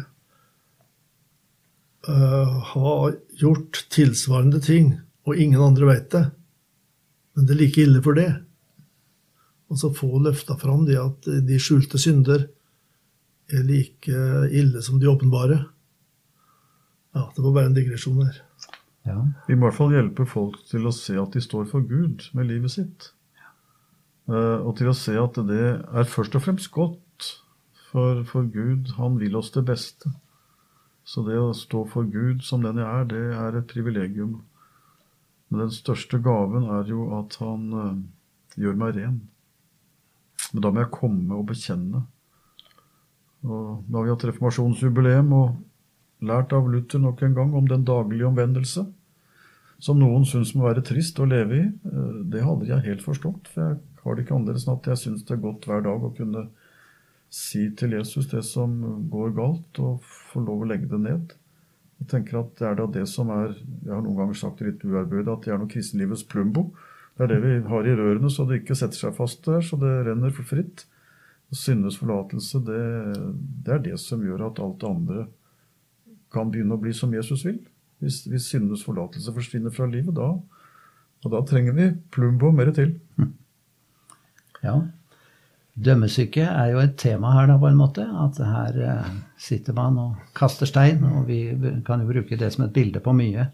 uh, 2.07 2.57
har 2.73 3.15
gjort 3.39 3.85
tilsvarende 3.93 4.61
ting, 4.63 4.95
og 5.27 5.37
ingen 5.37 5.61
andre 5.61 5.89
vet 5.91 6.11
det. 6.13 6.25
Men 7.35 7.47
det 7.47 7.55
er 7.55 7.61
like 7.61 7.83
ille 7.83 8.01
for 8.03 8.17
det. 8.17 8.29
Og 9.67 9.79
så 9.79 9.91
få 9.93 10.19
løfta 10.23 10.55
fram 10.57 10.85
det 10.87 10.97
at 10.97 11.27
de 11.47 11.59
skjulte 11.59 11.99
synder 11.99 12.47
er 13.51 13.65
like 13.67 14.21
ille 14.55 14.81
som 14.83 14.99
de 14.99 15.09
åpenbare. 15.11 15.59
Ja, 17.15 17.27
det 17.35 17.43
var 17.43 17.53
bare 17.53 17.69
en 17.69 17.75
digresjon 17.75 18.23
der. 18.23 18.41
Ja. 19.07 19.19
Vi 19.47 19.55
må 19.55 19.67
i 19.67 19.69
hvert 19.69 19.77
fall 19.77 19.95
hjelpe 19.95 20.25
folk 20.27 20.59
til 20.67 20.87
å 20.87 20.95
se 20.95 21.15
at 21.19 21.35
de 21.35 21.43
står 21.43 21.67
for 21.69 21.85
Gud 21.87 22.27
med 22.35 22.49
livet 22.49 22.73
sitt. 22.73 23.11
Eh, 24.27 24.59
og 24.59 24.75
til 24.79 24.91
å 24.91 24.95
se 24.97 25.15
at 25.19 25.39
det 25.47 25.67
er 25.79 26.09
først 26.11 26.35
og 26.35 26.43
fremst 26.43 26.69
godt 26.75 27.29
for, 27.91 28.23
for 28.27 28.49
Gud. 28.51 28.91
Han 28.99 29.19
vil 29.21 29.37
oss 29.39 29.53
det 29.55 29.63
beste. 29.69 30.11
Så 31.07 31.23
det 31.23 31.37
å 31.39 31.55
stå 31.55 31.85
for 31.87 32.07
Gud 32.11 32.43
som 32.43 32.65
den 32.65 32.81
jeg 32.81 32.87
er, 32.87 33.07
det 33.07 33.23
er 33.39 33.57
et 33.57 33.69
privilegium. 33.71 34.41
Men 35.47 35.63
den 35.63 35.71
største 35.71 36.19
gaven 36.19 36.67
er 36.75 36.89
jo 36.91 37.07
at 37.15 37.37
han 37.39 37.63
uh, 37.71 37.93
gjør 38.59 38.75
meg 38.81 38.97
ren. 38.97 39.21
Men 40.51 40.65
da 40.65 40.71
må 40.73 40.83
jeg 40.83 40.95
komme 40.97 41.39
og 41.39 41.47
bekjenne. 41.53 42.03
Og 43.47 43.87
da 43.87 43.99
har 43.99 44.07
vi 44.07 44.11
hatt 44.11 44.27
reformasjonsjubileum 44.27 45.31
og 45.37 46.27
lært 46.27 46.53
av 46.57 46.67
Luther 46.71 46.99
nok 46.99 47.23
en 47.23 47.35
gang 47.37 47.55
om 47.55 47.67
den 47.69 47.87
daglige 47.87 48.27
omvendelse 48.27 48.87
som 49.83 49.99
noen 50.01 50.25
syns 50.25 50.55
må 50.57 50.65
være 50.65 50.85
trist 50.85 51.19
å 51.21 51.27
leve 51.29 51.59
i. 51.59 51.65
Eh, 51.67 52.13
det 52.33 52.45
hadde 52.45 52.69
jeg 52.69 52.85
helt 52.87 53.03
forstått. 53.05 53.51
For 53.53 53.63
jeg 53.63 53.79
har 54.03 54.15
det 54.15 54.25
ikke 54.25 54.37
annerledes 54.37 54.65
enn 54.67 54.77
at 54.77 54.89
jeg 54.91 55.03
syns 55.03 55.25
det 55.27 55.37
er 55.37 55.43
godt 55.43 55.67
hver 55.69 55.83
dag 55.85 56.03
å 56.03 56.13
kunne 56.17 56.47
si 57.29 57.67
til 57.75 57.95
Jesus 57.97 58.29
det 58.31 58.43
som 58.47 58.73
går 59.11 59.33
galt, 59.37 59.79
og 59.83 60.03
få 60.31 60.43
lov 60.45 60.63
å 60.63 60.69
legge 60.69 60.89
det 60.91 60.99
ned. 61.03 61.33
Jeg 61.97 62.09
tenker 62.11 62.41
at 62.43 62.59
Det 62.59 62.67
er 62.67 62.75
da 62.77 62.85
det 62.85 63.07
som 63.09 63.31
er 63.33 63.55
Jeg 63.57 63.89
har 63.89 64.03
noen 64.05 64.19
ganger 64.19 64.37
sagt 64.37 64.59
det 64.59 64.67
litt 64.67 64.83
uærbødig 64.85 65.31
at 65.33 65.47
det 65.47 65.53
er 65.53 65.57
noe 65.57 65.71
kristenlivets 65.71 66.23
plumbo. 66.29 66.69
Det 67.17 67.25
er 67.25 67.31
det 67.31 67.39
vi 67.41 67.53
har 67.69 67.87
i 67.87 67.95
rørene, 67.97 68.29
så 68.29 68.45
det 68.45 68.61
ikke 68.61 68.77
setter 68.77 68.97
seg 68.97 69.15
fast 69.17 69.41
der, 69.47 69.63
så 69.65 69.79
det 69.81 69.89
renner 70.05 70.29
for 70.29 70.45
fritt. 70.45 70.85
Syndenes 71.49 71.97
forlatelse, 71.97 72.59
det, 72.67 72.83
det 73.65 73.73
er 73.73 73.81
det 73.85 73.97
som 74.03 74.21
gjør 74.21 74.49
at 74.49 74.59
alt 74.61 74.77
det 74.83 74.89
andre 74.91 75.25
kan 76.33 76.51
begynne 76.51 76.75
å 76.75 76.81
bli 76.81 76.93
som 76.93 77.13
Jesus 77.15 77.45
vil. 77.47 77.57
Hvis, 78.03 78.19
hvis 78.29 78.51
syndenes 78.51 78.83
forlatelse 78.85 79.33
forsvinner 79.33 79.73
fra 79.73 79.87
livet, 79.89 80.13
da, 80.13 80.35
og 81.25 81.33
da 81.33 81.41
trenger 81.49 81.73
vi 81.73 81.87
Plumbo 82.13 82.51
mer 82.53 82.69
til. 82.75 82.93
Ja. 84.61 84.75
Dømmesyke 85.77 86.41
er 86.41 86.71
jo 86.71 86.79
et 86.81 86.95
tema 86.97 87.35
her, 87.35 87.51
da, 87.51 87.57
på 87.61 87.69
en 87.69 87.77
måte. 87.77 88.01
At 88.01 88.39
her 88.41 88.77
eh, 88.81 89.09
sitter 89.37 89.75
man 89.77 89.99
og 90.01 90.31
kaster 90.37 90.69
stein, 90.69 91.03
og 91.05 91.27
vi 91.29 91.41
kan 91.85 92.01
jo 92.01 92.09
bruke 92.09 92.39
det 92.39 92.49
som 92.55 92.65
et 92.65 92.73
bilde 92.73 93.01
på 93.03 93.13
mye. 93.13 93.49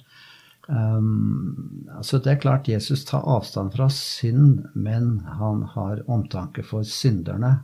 Um, 0.67 1.83
altså 1.97 2.21
Det 2.23 2.31
er 2.31 2.39
klart 2.39 2.69
Jesus 2.71 3.03
tar 3.05 3.27
avstand 3.27 3.73
fra 3.75 3.89
synd, 3.91 4.63
men 4.73 5.19
han 5.27 5.65
har 5.73 6.03
omtanke 6.07 6.63
for 6.63 6.87
synderne. 6.87 7.57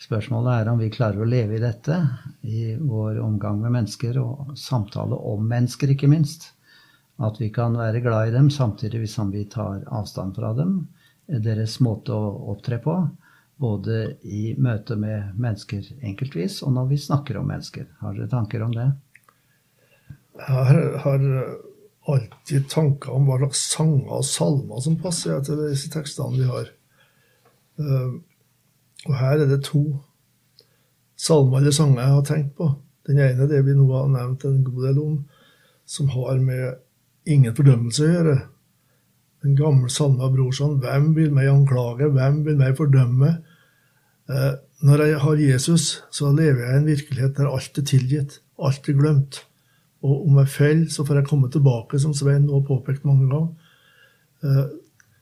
Spørsmålet 0.00 0.60
er 0.60 0.70
om 0.70 0.78
vi 0.80 0.92
klarer 0.94 1.20
å 1.20 1.28
leve 1.28 1.58
i 1.58 1.60
dette 1.60 1.96
i 2.46 2.76
vår 2.78 3.18
omgang 3.20 3.58
med 3.60 3.74
mennesker, 3.74 4.16
og 4.22 4.54
samtale 4.56 5.18
om 5.18 5.42
mennesker, 5.50 5.90
ikke 5.92 6.08
minst. 6.08 6.52
At 7.20 7.42
vi 7.42 7.50
kan 7.52 7.74
være 7.76 8.00
glad 8.00 8.30
i 8.30 8.36
dem 8.38 8.48
samtidig 8.54 9.10
som 9.10 9.34
vi 9.34 9.44
tar 9.50 9.82
avstand 9.90 10.38
fra 10.38 10.54
dem. 10.56 10.86
Deres 11.26 11.76
måte 11.84 12.14
å 12.14 12.30
opptre 12.54 12.78
på, 12.80 12.94
både 13.60 14.16
i 14.24 14.54
møte 14.58 14.96
med 14.96 15.34
mennesker 15.40 15.84
enkeltvis, 16.00 16.62
og 16.64 16.72
når 16.76 16.92
vi 16.94 17.00
snakker 17.00 17.38
om 17.40 17.50
mennesker. 17.50 17.88
Har 18.00 18.16
dere 18.16 18.30
tanker 18.32 18.64
om 18.64 18.72
det? 18.76 18.88
Jeg 20.40 20.92
har 21.04 21.24
alltid 22.08 22.68
tanker 22.72 23.12
om 23.12 23.26
hva 23.28 23.36
slags 23.42 23.64
sanger 23.74 24.20
og 24.20 24.24
salmer 24.24 24.84
som 24.84 24.96
passer 25.02 25.42
til 25.44 25.60
disse 25.66 25.90
tekstene 25.92 26.38
vi 26.40 26.48
har. 26.48 26.70
Uh, 27.80 28.20
og 29.08 29.16
her 29.16 29.42
er 29.42 29.50
det 29.50 29.62
to 29.68 29.84
salmer 31.20 31.60
eller 31.60 31.74
sanger 31.76 32.00
jeg 32.00 32.16
har 32.16 32.24
tenkt 32.30 32.54
på. 32.56 32.70
Den 33.08 33.20
ene 33.24 33.48
det 33.50 33.60
vi 33.66 33.76
nå 33.76 33.88
har 33.92 34.08
nevnt 34.12 34.46
en 34.48 34.62
god 34.64 34.88
del 34.88 35.02
om, 35.02 35.20
som 35.88 36.08
har 36.14 36.40
med 36.40 36.80
ingen 37.28 37.54
fordømmelse 37.56 38.06
å 38.06 38.10
gjøre. 38.14 38.36
Den 39.44 39.56
gamle 39.56 39.88
salmen 39.92 40.24
av 40.24 40.34
Brorson. 40.34 40.78
Hvem 40.82 41.14
vil 41.16 41.32
meg 41.36 41.48
anklage? 41.48 42.10
Hvem 42.12 42.42
vil 42.44 42.58
meg 42.60 42.76
fordømme? 42.78 43.38
Eh, 44.30 44.52
når 44.86 45.02
jeg 45.04 45.20
har 45.20 45.42
Jesus, 45.42 46.02
så 46.10 46.32
lever 46.32 46.62
jeg 46.64 46.74
i 46.74 46.80
en 46.80 46.86
virkelighet 46.86 47.36
der 47.36 47.50
alt 47.50 47.78
er 47.78 47.86
tilgitt. 47.86 48.40
Alt 48.58 48.88
er 48.88 48.98
glemt. 48.98 49.42
Og 50.02 50.28
om 50.28 50.38
jeg 50.38 50.48
faller, 50.48 50.90
så 50.90 51.04
får 51.04 51.20
jeg 51.20 51.28
komme 51.28 51.50
tilbake, 51.50 51.98
som 52.00 52.14
Svein 52.14 52.46
nå 52.46 52.60
har 52.60 52.68
påpekt 52.68 53.04
mange 53.04 53.28
ganger. 53.28 53.50
Eh, 54.44 54.64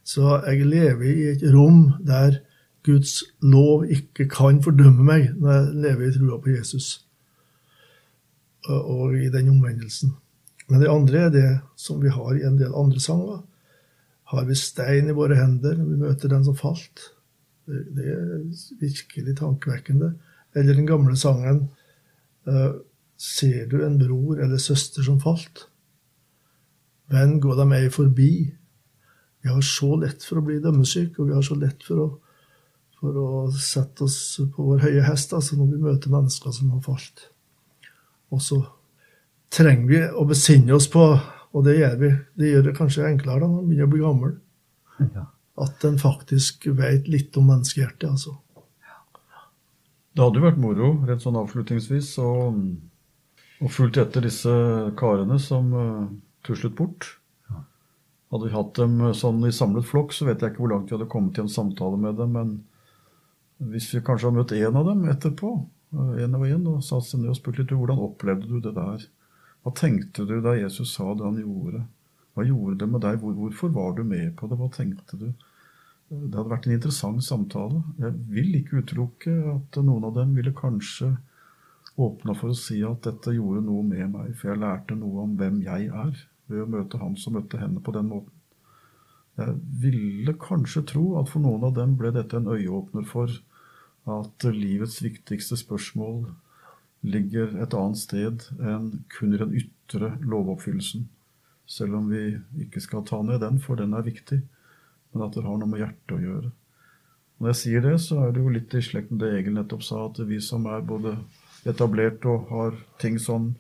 så 0.05 0.38
jeg 0.47 0.66
lever 0.66 1.09
i 1.09 1.27
et 1.33 1.42
rom 1.55 1.92
der 2.07 2.38
Guds 2.87 3.25
lov 3.42 3.85
ikke 3.90 4.29
kan 4.31 4.62
fordømme 4.62 5.05
meg 5.05 5.35
når 5.37 5.53
jeg 5.53 5.83
lever 5.83 6.07
i 6.07 6.14
trua 6.14 6.38
på 6.40 6.55
Jesus 6.55 7.05
og 8.68 9.16
i 9.16 9.29
den 9.33 9.51
omvendelsen. 9.53 10.14
Men 10.68 10.81
det 10.81 10.90
andre 10.92 11.18
er 11.27 11.31
det 11.33 11.51
som 11.77 12.01
vi 12.03 12.12
har 12.12 12.37
i 12.37 12.44
en 12.47 12.59
del 12.61 12.75
andre 12.77 13.01
sanger. 13.01 13.42
Har 14.33 14.44
vi 14.44 14.57
stein 14.57 15.09
i 15.09 15.16
våre 15.16 15.37
hender 15.37 15.77
når 15.77 15.88
vi 15.88 16.01
møter 16.03 16.33
den 16.33 16.44
som 16.44 16.57
falt? 16.57 17.09
Det 17.68 18.04
er 18.12 18.44
virkelig 18.81 19.37
tankevekkende. 19.38 20.12
Eller 20.57 20.78
den 20.78 20.88
gamle 20.88 21.16
sangen 21.16 21.66
eh, 22.48 22.70
Ser 23.18 23.66
du 23.66 23.81
en 23.83 23.96
bror 23.98 24.38
eller 24.38 24.61
søster 24.62 25.02
som 25.02 25.16
falt? 25.18 25.64
Venn, 27.11 27.40
gå 27.42 27.57
deg 27.59 27.66
meg 27.66 27.88
forbi. 27.90 28.31
Vi 29.42 29.50
har 29.50 29.64
så 29.66 29.96
lett 29.98 30.22
for 30.22 30.38
å 30.38 30.44
bli 30.46 30.61
dømmesyke, 30.62 31.18
og 31.18 31.26
vi 31.26 31.35
har 31.35 31.42
så 31.42 31.57
lett 31.59 31.83
for 31.83 32.04
å 32.04 32.07
for 32.98 33.14
å 33.14 33.28
sette 33.54 34.07
oss 34.09 34.18
på 34.54 34.64
vår 34.72 34.83
høye 34.87 35.04
hest 35.07 35.35
altså 35.37 35.59
når 35.59 35.70
vi 35.70 35.83
møter 35.85 36.12
mennesker 36.12 36.54
som 36.54 36.72
har 36.74 36.83
falt. 36.83 37.28
Og 38.35 38.42
så 38.42 38.59
trenger 39.54 39.87
vi 39.88 40.00
å 40.11 40.26
besinne 40.28 40.74
oss 40.76 40.88
på, 40.92 41.04
og 41.54 41.66
det 41.66 41.78
gjør 41.78 41.98
vi, 42.02 42.12
det 42.38 42.52
gjør 42.52 42.66
det 42.68 42.76
kanskje 42.76 43.07
enklere 43.09 43.44
da 43.44 43.46
når 43.46 43.54
man 43.54 43.68
begynner 43.68 43.88
å 43.88 43.92
bli 43.92 44.02
gammel, 44.02 44.35
ja. 45.14 45.28
At 45.59 45.85
en 45.85 45.99
faktisk 45.99 46.68
vet 46.79 47.09
litt 47.11 47.37
om 47.40 47.51
menneskehjertet. 47.51 48.09
altså. 48.11 48.37
Det 50.14 50.25
hadde 50.25 50.40
jo 50.40 50.47
vært 50.49 50.61
moro, 50.62 50.92
rett 51.07 51.23
sånn 51.23 51.38
avslutningsvis, 51.38 52.12
å, 52.23 52.31
å 53.62 53.71
fulgt 53.71 54.01
etter 54.03 54.25
disse 54.27 54.53
karene 54.99 55.38
som 55.42 55.68
uh, 55.75 56.09
tuslet 56.47 56.75
bort. 56.79 57.11
Hadde 58.29 58.49
vi 58.49 58.55
hatt 58.55 58.75
dem 58.77 58.99
sånn 59.16 59.40
i 59.49 59.55
samlet 59.55 59.87
flokk, 59.88 60.12
så 60.12 60.27
vet 60.29 60.42
jeg 60.42 60.53
ikke 60.53 60.64
hvor 60.64 60.73
langt 60.75 60.90
vi 60.90 60.97
hadde 60.99 61.11
kommet 61.11 61.38
i 61.38 61.44
en 61.44 61.53
samtale 61.53 62.01
med 62.01 62.18
dem. 62.21 62.35
men 62.37 62.57
hvis 63.59 63.88
vi 63.94 64.03
kanskje 64.05 64.29
har 64.29 64.35
møtt 64.37 64.55
én 64.55 64.77
av 64.79 64.87
dem 64.87 65.07
etterpå, 65.11 65.53
en 65.92 66.35
og 66.37 66.44
en, 66.47 66.66
og 66.71 66.83
satt 66.85 67.07
seg 67.09 67.23
ned 67.23 67.33
og 67.33 67.38
spurt 67.38 67.59
litt 67.59 67.73
hvordan 67.75 68.03
opplevde 68.05 68.51
du 68.51 68.61
det 68.62 68.75
der? 68.77 69.07
Hva 69.64 69.73
tenkte 69.75 70.27
du 70.29 70.37
da 70.44 70.55
Jesus 70.59 70.92
sa 70.94 71.09
det 71.14 71.25
han 71.27 71.40
gjorde? 71.40 71.83
Hva 72.37 72.44
gjorde 72.47 72.77
det 72.83 72.90
med 72.92 73.03
deg? 73.03 73.23
Hvorfor 73.23 73.73
var 73.75 73.97
du 73.97 74.05
med 74.07 74.37
på 74.38 74.47
det? 74.51 74.59
Hva 74.61 74.68
tenkte 74.75 75.18
du? 75.18 75.31
Det 76.09 76.33
hadde 76.33 76.49
vært 76.49 76.66
en 76.68 76.75
interessant 76.79 77.25
samtale. 77.25 77.83
Jeg 78.01 78.14
vil 78.33 78.55
ikke 78.57 78.81
utelukke 78.81 79.35
at 79.53 79.79
noen 79.85 80.07
av 80.09 80.14
dem 80.16 80.33
ville 80.38 80.55
kanskje 80.57 81.11
åpna 82.01 82.35
for 82.38 82.55
å 82.55 82.57
si 82.57 82.79
at 82.87 83.03
dette 83.05 83.35
gjorde 83.35 83.64
noe 83.66 83.85
med 83.85 84.14
meg, 84.14 84.33
for 84.38 84.53
jeg 84.53 84.62
lærte 84.62 84.97
noe 84.97 85.27
om 85.27 85.37
hvem 85.37 85.61
jeg 85.66 85.90
er, 85.90 86.25
ved 86.49 86.64
å 86.64 86.71
møte 86.73 87.01
han 87.03 87.16
som 87.21 87.37
møtte 87.37 87.61
henne 87.61 87.83
på 87.85 87.92
den 87.97 88.09
måten. 88.09 88.33
Jeg 89.38 89.55
ville 89.83 90.35
kanskje 90.40 90.83
tro 90.94 91.05
at 91.21 91.29
for 91.31 91.44
noen 91.44 91.68
av 91.68 91.77
dem 91.77 91.94
ble 91.99 92.11
dette 92.14 92.38
en 92.40 92.49
øyeåpner 92.51 93.05
for 93.07 93.31
at 94.09 94.47
livets 94.49 95.03
viktigste 95.05 95.59
spørsmål 95.61 96.25
ligger 97.07 97.53
et 97.62 97.75
annet 97.77 98.01
sted 98.01 98.49
enn 98.59 98.88
kun 99.12 99.35
i 99.37 99.40
den 99.40 99.55
ytre 99.61 100.14
lovoppfyllelsen. 100.25 101.05
Selv 101.68 102.01
om 102.01 102.09
vi 102.11 102.38
ikke 102.64 102.81
skal 102.83 103.05
ta 103.07 103.21
ned 103.23 103.42
den, 103.44 103.61
for 103.62 103.79
den 103.79 103.92
er 103.94 104.07
viktig, 104.07 104.40
men 105.18 105.26
at 105.26 105.37
det 105.37 105.44
har 105.44 105.59
noe 105.61 105.70
med 105.70 105.83
hjertet 105.83 106.14
å 106.16 106.22
gjøre. 106.22 106.50
Når 107.38 107.52
jeg 107.52 107.59
sier 107.61 107.85
det, 107.85 107.94
så 108.02 108.22
er 108.24 108.33
det 108.35 108.42
jo 108.42 108.54
litt 108.54 108.74
i 108.74 108.83
slekt 108.83 109.12
med 109.12 109.22
det 109.22 109.35
Egil 109.37 109.54
nettopp 109.54 109.85
sa, 109.87 110.07
at 110.09 110.18
vi 110.26 110.40
som 110.42 110.66
er 110.70 110.87
både 110.87 111.14
etablert 111.68 112.24
og 112.31 112.48
har 112.50 112.78
ting 113.02 113.18
sånn 113.22 113.52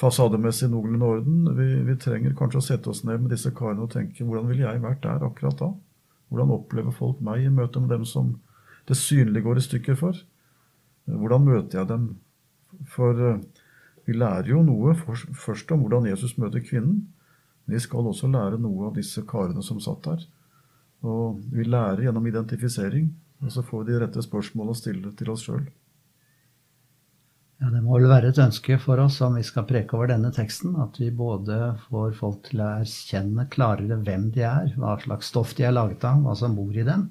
fasademessig 0.00 0.68
noenlunde 0.72 1.08
orden, 1.14 1.40
vi, 1.56 1.68
vi, 1.84 1.96
trenger 2.00 2.36
kanskje 2.36 2.60
å 2.60 2.66
sette 2.66 2.92
oss 2.92 3.02
ned 3.04 3.22
med 3.22 3.32
disse 3.34 3.52
karene 3.56 3.84
og 3.84 3.92
tenke 3.92 4.24
hvordan 4.24 4.48
ville 4.48 4.64
jeg 4.64 4.82
vært 4.82 5.02
der 5.04 5.24
akkurat 5.26 5.58
da? 5.60 5.70
Hvordan 6.30 6.54
opplever 6.54 6.94
folk 6.94 7.20
meg 7.24 7.44
i 7.44 7.52
møte 7.52 7.82
med 7.82 7.92
dem 7.92 8.06
som 8.08 8.36
det 8.88 8.96
synlige 8.96 9.44
går 9.44 9.60
i 9.60 9.64
stykker 9.64 9.94
for. 9.98 10.16
Hvordan 11.06 11.44
møter 11.46 11.78
jeg 11.78 11.88
dem? 11.88 12.06
For 12.90 13.22
eh, 13.28 13.40
vi 14.06 14.16
lærer 14.16 14.50
jo 14.50 14.62
noe 14.66 14.96
først 14.98 15.70
om 15.74 15.84
hvordan 15.84 16.08
Jesus 16.10 16.36
møter 16.38 16.62
kvinnen. 16.64 17.04
Men 17.66 17.76
vi 17.76 17.82
skal 17.82 18.06
også 18.10 18.30
lære 18.30 18.58
noe 18.58 18.88
av 18.88 18.96
disse 18.98 19.22
karene 19.28 19.62
som 19.62 19.78
satt 19.82 20.02
der. 20.06 20.24
Og 21.06 21.40
vi 21.52 21.64
lærer 21.64 22.04
gjennom 22.04 22.26
identifisering. 22.28 23.10
Og 23.40 23.52
så 23.52 23.64
får 23.64 23.84
vi 23.84 23.92
de 23.92 24.00
rette 24.02 24.24
spørsmålene 24.24 24.74
å 24.74 24.78
stille 24.78 25.12
til 25.16 25.30
oss 25.32 25.46
sjøl. 25.46 25.64
Ja, 27.60 27.68
Det 27.68 27.80
må 27.84 27.98
vel 27.98 28.08
være 28.08 28.30
et 28.32 28.40
ønske 28.40 28.78
for 28.80 29.00
oss 29.02 29.18
om 29.24 29.36
vi 29.36 29.44
skal 29.44 29.66
preke 29.68 29.96
over 29.96 30.08
denne 30.08 30.30
teksten, 30.32 30.76
at 30.80 30.96
vi 31.00 31.10
både 31.12 31.74
får 31.88 32.14
folk 32.16 32.46
til 32.48 32.62
å 32.64 32.70
erkjenne 32.80 33.44
klarere 33.52 33.98
hvem 34.00 34.30
de 34.32 34.46
er, 34.48 34.70
hva 34.80 34.94
slags 35.02 35.28
stoff 35.28 35.52
de 35.58 35.66
er 35.68 35.74
laget 35.76 36.06
av, 36.08 36.22
hva 36.24 36.36
som 36.36 36.56
bor 36.56 36.72
i 36.72 36.86
dem, 36.86 37.10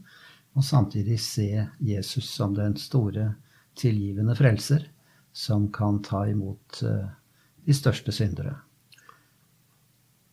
og 0.57 0.65
samtidig 0.65 1.19
se 1.21 1.67
Jesus 1.85 2.31
som 2.33 2.57
den 2.57 2.73
store, 2.81 3.35
tilgivende 3.77 4.33
frelser 4.35 4.89
som 5.31 5.69
kan 5.71 6.01
ta 6.03 6.25
imot 6.27 6.81
eh, 6.83 7.05
de 7.63 7.75
største 7.77 8.11
syndere. 8.11 8.57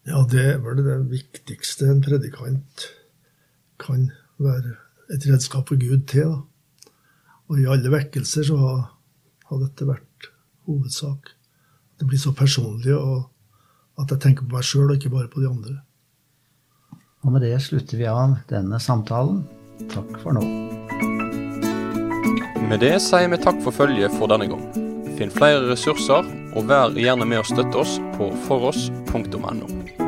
Ja, 0.09 0.25
det 0.31 0.43
er 0.55 0.59
vel 0.65 0.81
det 0.81 0.97
viktigste 1.13 1.91
en 1.93 2.01
predikant 2.03 2.89
kan 3.81 4.11
være 4.43 4.77
et 5.13 5.27
redskap 5.29 5.69
for 5.69 5.81
Gud 5.81 6.07
til. 6.11 6.33
Da. 6.33 6.91
Og 7.49 7.61
i 7.61 7.69
alle 7.71 7.93
vekkelser 7.93 8.47
så 8.49 8.59
har, 8.61 8.85
har 9.51 9.63
dette 9.63 9.89
vært 9.89 10.31
hovedsak. 10.67 11.33
det 11.99 12.07
blir 12.07 12.19
så 12.21 12.33
personlig, 12.37 12.93
og 12.93 13.31
at 13.97 14.11
jeg 14.11 14.21
tenker 14.21 14.45
på 14.45 14.59
meg 14.59 14.65
sjøl 14.69 14.91
og 14.91 14.99
ikke 14.99 15.15
bare 15.15 15.31
på 15.33 15.41
de 15.41 15.49
andre. 15.49 15.79
Og 17.25 17.33
med 17.33 17.41
det 17.41 17.57
slutter 17.65 17.97
vi 17.97 18.05
av 18.05 18.37
denne 18.51 18.81
samtalen. 18.83 19.41
Takk 19.89 20.13
for 20.21 20.37
nå. 20.37 20.45
Med 22.69 22.83
det 22.83 22.97
sier 23.01 23.31
vi 23.33 23.41
takk 23.41 23.63
for 23.65 23.73
følget 23.73 24.13
for 24.19 24.29
denne 24.29 24.51
gang. 24.53 24.65
Finn 25.17 25.33
flere 25.33 25.65
ressurser, 25.71 26.29
og 26.57 26.69
vær 26.69 26.97
gjerne 26.99 27.29
med 27.29 27.41
å 27.41 27.49
støtte 27.49 27.81
oss 27.81 27.97
på 28.19 28.29
foross.no. 28.49 30.06